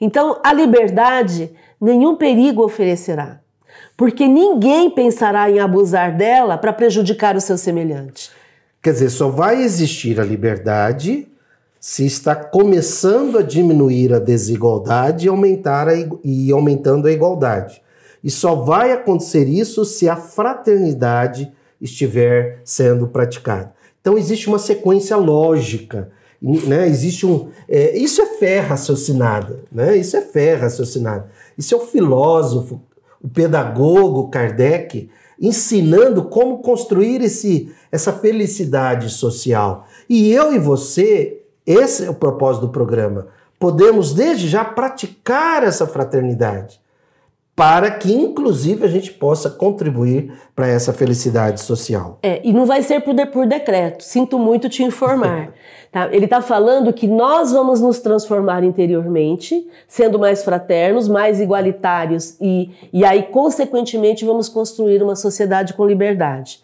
Então, 0.00 0.40
a 0.42 0.50
liberdade 0.50 1.50
nenhum 1.78 2.16
perigo 2.16 2.64
oferecerá, 2.64 3.40
porque 3.98 4.26
ninguém 4.26 4.88
pensará 4.88 5.50
em 5.50 5.58
abusar 5.58 6.16
dela 6.16 6.56
para 6.56 6.72
prejudicar 6.72 7.36
o 7.36 7.40
seu 7.40 7.58
semelhante. 7.58 8.30
Quer 8.80 8.94
dizer, 8.94 9.10
só 9.10 9.28
vai 9.28 9.60
existir 9.60 10.18
a 10.18 10.24
liberdade 10.24 11.29
se 11.80 12.04
está 12.04 12.34
começando 12.36 13.38
a 13.38 13.42
diminuir 13.42 14.12
a 14.12 14.18
desigualdade 14.18 15.26
e, 15.26 15.28
aumentar 15.28 15.88
a, 15.88 15.94
e 16.22 16.52
aumentando 16.52 17.08
a 17.08 17.12
igualdade. 17.12 17.82
E 18.22 18.30
só 18.30 18.54
vai 18.54 18.92
acontecer 18.92 19.48
isso 19.48 19.84
se 19.84 20.08
a 20.08 20.14
fraternidade 20.14 21.50
estiver 21.80 22.60
sendo 22.62 23.08
praticada. 23.08 23.72
Então 24.00 24.18
existe 24.18 24.46
uma 24.46 24.58
sequência 24.58 25.16
lógica 25.16 26.12
né? 26.42 26.88
Existe 26.88 27.26
um. 27.26 27.50
É, 27.68 27.96
isso 27.96 28.22
é 28.22 28.26
fé 28.26 28.60
raciocinada, 28.60 29.62
né? 29.70 29.96
Isso 29.96 30.16
é 30.16 30.22
fé 30.22 30.54
raciocinada. 30.54 31.28
Isso 31.56 31.74
é 31.74 31.76
o 31.76 31.86
filósofo, 31.86 32.80
o 33.22 33.28
pedagogo 33.28 34.28
Kardec 34.28 35.10
ensinando 35.38 36.24
como 36.24 36.58
construir 36.58 37.22
esse, 37.22 37.70
essa 37.90 38.12
felicidade 38.12 39.10
social. 39.10 39.86
E 40.08 40.30
eu 40.32 40.52
e 40.54 40.58
você, 40.58 41.39
esse 41.66 42.04
é 42.04 42.10
o 42.10 42.14
propósito 42.14 42.66
do 42.66 42.72
programa. 42.72 43.28
Podemos 43.58 44.14
desde 44.14 44.48
já 44.48 44.64
praticar 44.64 45.62
essa 45.62 45.86
fraternidade. 45.86 46.80
para 47.54 47.90
que, 47.90 48.10
inclusive, 48.10 48.86
a 48.86 48.88
gente 48.88 49.12
possa 49.12 49.50
contribuir 49.50 50.32
para 50.56 50.66
essa 50.66 50.94
felicidade 50.94 51.60
social. 51.60 52.18
É, 52.22 52.40
e 52.42 52.54
não 52.54 52.64
vai 52.64 52.82
ser 52.82 53.00
por, 53.00 53.12
de, 53.12 53.26
por 53.26 53.46
decreto, 53.46 54.02
sinto 54.02 54.38
muito 54.38 54.66
te 54.66 54.82
informar. 54.82 55.52
tá? 55.92 56.08
Ele 56.10 56.24
está 56.24 56.40
falando 56.40 56.90
que 56.90 57.06
nós 57.06 57.52
vamos 57.52 57.78
nos 57.78 57.98
transformar 57.98 58.64
interiormente, 58.64 59.68
sendo 59.86 60.18
mais 60.18 60.42
fraternos, 60.42 61.06
mais 61.06 61.38
igualitários, 61.38 62.34
e, 62.40 62.70
e 62.94 63.04
aí, 63.04 63.24
consequentemente, 63.24 64.24
vamos 64.24 64.48
construir 64.48 65.02
uma 65.02 65.14
sociedade 65.14 65.74
com 65.74 65.84
liberdade. 65.84 66.62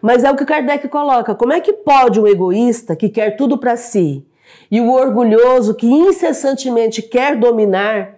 Mas 0.00 0.22
é 0.22 0.30
o 0.30 0.36
que 0.36 0.44
Kardec 0.44 0.86
coloca: 0.86 1.34
como 1.34 1.52
é 1.52 1.60
que 1.60 1.72
pode 1.72 2.20
um 2.20 2.26
egoísta 2.26 2.94
que 2.94 3.08
quer 3.08 3.36
tudo 3.36 3.58
para 3.58 3.76
si 3.76 4.24
e 4.70 4.80
o 4.80 4.90
orgulhoso 4.90 5.74
que 5.74 5.86
incessantemente 5.86 7.02
quer 7.02 7.36
dominar 7.36 8.16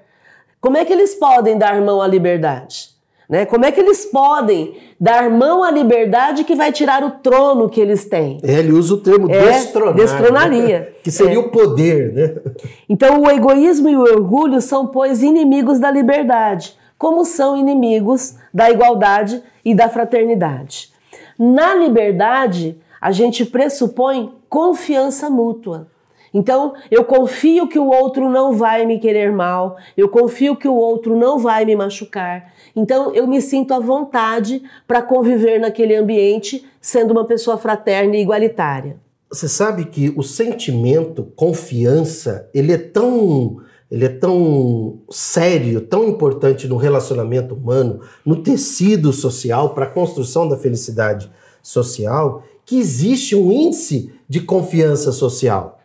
como 0.61 0.77
é 0.77 0.85
que 0.85 0.93
eles 0.93 1.15
podem 1.15 1.57
dar 1.57 1.81
mão 1.81 2.03
à 2.03 2.07
liberdade? 2.07 2.91
Né? 3.29 3.45
Como 3.45 3.65
é 3.65 3.71
que 3.71 3.79
eles 3.79 4.07
podem 4.07 4.77
dar 4.99 5.31
mão 5.31 5.63
à 5.63 5.71
liberdade 5.71 6.45
que 6.45 6.57
vai 6.57 6.73
tirar 6.73 7.05
o 7.05 7.11
trono 7.11 7.69
que 7.69 7.81
eles 7.81 8.07
têm? 8.07 8.41
É, 8.43 8.55
ele 8.55 8.73
usa 8.73 8.95
o 8.95 8.97
termo 8.97 9.31
é, 9.31 9.53
destronar. 9.53 9.95
Destronaria. 9.95 10.81
Né? 10.81 10.89
Que 11.05 11.11
seria 11.11 11.37
é. 11.37 11.39
o 11.39 11.51
poder, 11.51 12.13
né? 12.13 12.53
Então, 12.89 13.23
o 13.23 13.31
egoísmo 13.31 13.89
e 13.89 13.97
o 13.97 14.01
orgulho 14.01 14.61
são, 14.61 14.87
pois, 14.87 15.23
inimigos 15.23 15.79
da 15.79 15.91
liberdade, 15.91 16.77
como 16.99 17.25
são 17.25 17.57
inimigos 17.57 18.35
da 18.53 18.71
igualdade 18.71 19.43
e 19.65 19.75
da 19.75 19.89
fraternidade. 19.89 20.91
Na 21.39 21.75
liberdade, 21.75 22.77
a 23.01 23.13
gente 23.13 23.45
pressupõe 23.45 24.33
confiança 24.49 25.31
mútua. 25.31 25.87
Então, 26.33 26.75
eu 26.91 27.05
confio 27.05 27.69
que 27.69 27.79
o 27.79 27.89
outro 27.89 28.29
não 28.29 28.53
vai 28.53 28.85
me 28.85 28.99
querer 28.99 29.33
mal, 29.33 29.77
eu 29.97 30.09
confio 30.09 30.57
que 30.57 30.69
o 30.69 30.75
outro 30.75 31.17
não 31.17 31.39
vai 31.39 31.65
me 31.65 31.75
machucar. 31.75 32.53
Então, 32.75 33.15
eu 33.15 33.27
me 33.27 33.41
sinto 33.41 33.73
à 33.73 33.79
vontade 33.79 34.63
para 34.87 35.03
conviver 35.03 35.59
naquele 35.59 35.97
ambiente 35.97 36.65
sendo 36.81 37.13
uma 37.13 37.25
pessoa 37.25 37.57
fraterna 37.57 38.17
e 38.17 38.23
igualitária. 38.23 38.97
Você 39.31 39.49
sabe 39.49 39.85
que 39.87 40.13
o 40.17 40.23
sentimento 40.23 41.25
confiança, 41.37 42.49
ele 42.55 42.73
é 42.73 42.79
tão 42.79 43.59
ele 43.91 44.05
é 44.05 44.09
tão 44.09 45.01
sério, 45.11 45.81
tão 45.81 46.07
importante 46.07 46.69
no 46.69 46.77
relacionamento 46.77 47.55
humano, 47.55 48.01
no 48.25 48.43
tecido 48.43 49.13
social, 49.15 49.71
para 49.71 49.87
a 49.87 49.91
construção 49.91 50.47
da 50.47 50.59
felicidade 50.59 51.31
social, 51.63 52.43
que 52.67 52.79
existe 52.79 53.35
um 53.35 53.51
índice 53.51 54.13
de 54.29 54.41
confiança 54.41 55.11
social. 55.11 55.78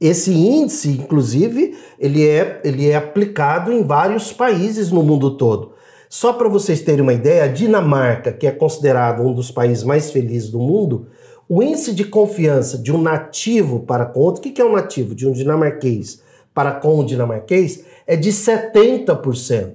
Esse 0.00 0.32
índice, 0.32 0.90
inclusive, 0.90 1.76
ele 1.98 2.26
é, 2.26 2.60
ele 2.64 2.88
é 2.88 2.94
aplicado 2.94 3.72
em 3.72 3.82
vários 3.82 4.32
países 4.32 4.92
no 4.92 5.02
mundo 5.02 5.36
todo. 5.36 5.72
Só 6.08 6.32
para 6.32 6.48
vocês 6.48 6.80
terem 6.80 7.02
uma 7.02 7.12
ideia, 7.12 7.44
a 7.44 7.48
Dinamarca, 7.48 8.32
que 8.32 8.46
é 8.46 8.50
considerado 8.50 9.22
um 9.22 9.34
dos 9.34 9.50
países 9.50 9.84
mais 9.84 10.10
felizes 10.10 10.50
do 10.50 10.58
mundo, 10.58 11.08
o 11.48 11.62
índice 11.62 11.92
de 11.92 12.04
confiança 12.04 12.78
de 12.78 12.92
um 12.92 13.00
nativo 13.00 13.80
para 13.80 14.06
com 14.06 14.20
outro, 14.20 14.40
o 14.40 14.52
que 14.52 14.60
é 14.60 14.64
um 14.64 14.72
nativo? 14.72 15.14
De 15.14 15.26
um 15.26 15.32
dinamarquês 15.32 16.22
para 16.54 16.72
com 16.72 17.00
um 17.00 17.04
dinamarquês, 17.04 17.84
é 18.06 18.16
de 18.16 18.30
70%. 18.30 19.74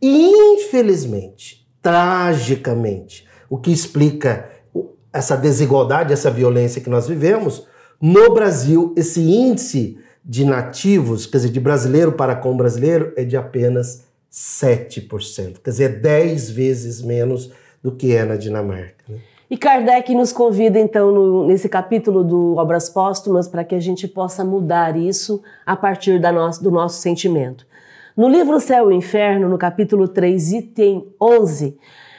E, 0.00 0.30
infelizmente, 0.54 1.66
tragicamente, 1.82 3.26
o 3.48 3.58
que 3.58 3.72
explica 3.72 4.48
essa 5.12 5.36
desigualdade, 5.36 6.12
essa 6.12 6.30
violência 6.30 6.80
que 6.80 6.88
nós 6.88 7.08
vivemos, 7.08 7.66
no 8.00 8.32
Brasil, 8.32 8.94
esse 8.96 9.20
índice 9.20 9.98
de 10.24 10.44
nativos, 10.44 11.26
quer 11.26 11.38
dizer, 11.38 11.50
de 11.50 11.60
brasileiro 11.60 12.12
para 12.12 12.34
com 12.34 12.56
brasileiro, 12.56 13.12
é 13.16 13.24
de 13.24 13.36
apenas 13.36 14.04
7%. 14.32 15.58
Quer 15.62 15.70
dizer, 15.70 16.00
10 16.00 16.50
vezes 16.50 17.02
menos 17.02 17.52
do 17.82 17.92
que 17.92 18.14
é 18.14 18.24
na 18.24 18.36
Dinamarca. 18.36 19.04
Né? 19.08 19.18
E 19.50 19.56
Kardec 19.56 20.14
nos 20.14 20.32
convida, 20.32 20.78
então, 20.78 21.10
no, 21.10 21.46
nesse 21.46 21.68
capítulo 21.68 22.22
do 22.22 22.56
Obras 22.56 22.88
Póstumas, 22.88 23.48
para 23.48 23.64
que 23.64 23.74
a 23.74 23.80
gente 23.80 24.06
possa 24.06 24.44
mudar 24.44 24.96
isso 24.96 25.42
a 25.66 25.74
partir 25.74 26.20
do 26.20 26.70
nosso 26.70 27.00
sentimento. 27.00 27.66
No 28.16 28.28
livro 28.28 28.60
Céu 28.60 28.92
e 28.92 28.94
Inferno, 28.94 29.48
no 29.48 29.58
capítulo 29.58 30.06
3, 30.06 30.52
item 30.52 31.08
11, 31.20 31.76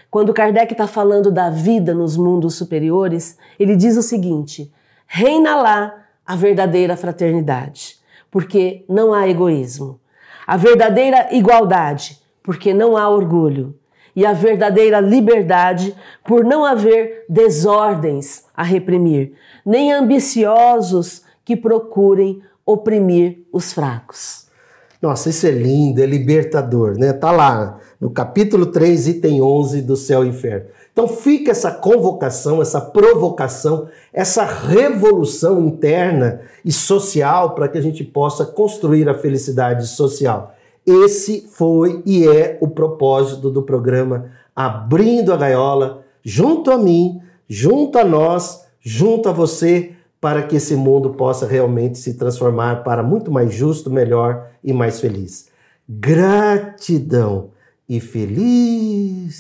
quando 0.10 0.34
Kardec 0.34 0.74
está 0.74 0.88
falando 0.88 1.32
da 1.32 1.50
vida 1.50 1.94
nos 1.94 2.18
mundos 2.18 2.56
superiores, 2.56 3.38
ele 3.58 3.78
diz 3.78 3.96
o 3.96 4.02
seguinte: 4.02 4.70
reina 5.14 5.62
lá 5.62 6.06
a 6.26 6.38
verdadeira 6.38 6.96
fraternidade, 6.96 7.98
porque 8.32 8.86
não 8.88 9.14
há 9.14 9.28
egoísmo. 9.28 10.00
A 10.48 10.56
verdadeira 10.56 11.36
igualdade, 11.36 12.18
porque 12.42 12.74
não 12.74 12.96
há 12.96 13.10
orgulho. 13.10 13.76
E 14.16 14.26
a 14.26 14.32
verdadeira 14.32 15.02
liberdade, 15.02 15.94
por 16.24 16.46
não 16.46 16.64
haver 16.64 17.26
desordens 17.28 18.46
a 18.56 18.64
reprimir, 18.64 19.34
nem 19.66 19.92
ambiciosos 19.92 21.24
que 21.44 21.58
procurem 21.58 22.42
oprimir 22.66 23.46
os 23.52 23.74
fracos. 23.74 24.48
Nossa, 25.02 25.30
isso 25.30 25.46
é 25.46 25.52
lindo, 25.52 26.02
é 26.02 26.06
libertador, 26.06 26.98
né? 26.98 27.12
Tá 27.12 27.32
lá 27.32 27.80
no 28.00 28.12
capítulo 28.12 28.68
3, 28.68 29.08
item 29.10 29.42
11 29.42 29.82
do 29.82 29.98
Céu 29.98 30.24
e 30.24 30.30
Inferno. 30.30 30.68
Então 30.92 31.08
fica 31.08 31.52
essa 31.52 31.72
convocação, 31.72 32.62
essa 32.62 32.82
provocação, 32.82 33.88
essa 34.12 34.44
revolução 34.44 35.66
interna 35.66 36.42
e 36.66 36.72
social 36.72 37.56
para 37.56 37.70
que 37.70 37.78
a 37.78 37.82
gente 37.82 38.04
possa 38.04 38.46
construir 38.46 39.08
a 39.08 39.14
felicidade 39.14 39.88
social. 39.88 40.54
Esse 40.86 41.48
foi 41.52 42.02
e 42.06 42.28
é 42.28 42.58
o 42.60 42.68
propósito 42.68 43.50
do 43.50 43.62
programa 43.62 44.32
Abrindo 44.56 45.32
a 45.32 45.38
Gaiola, 45.38 46.04
junto 46.24 46.70
a 46.72 46.78
mim, 46.78 47.22
junto 47.48 47.98
a 47.98 48.04
nós, 48.04 48.66
junto 48.82 49.30
a 49.30 49.32
você, 49.32 49.94
para 50.20 50.44
que 50.44 50.58
esse 50.58 50.76
mundo 50.76 51.12
possa 51.12 51.48
realmente 51.48 51.98
se 51.98 52.16
transformar 52.16 52.84
para 52.84 53.02
muito 53.02 53.32
mais 53.32 53.54
justo, 53.54 53.90
melhor 53.90 54.50
e 54.64 54.74
mais 54.74 55.00
feliz. 55.00 55.50
Gratidão 55.88 57.52
e 57.88 58.00
felicidade. 58.00 59.32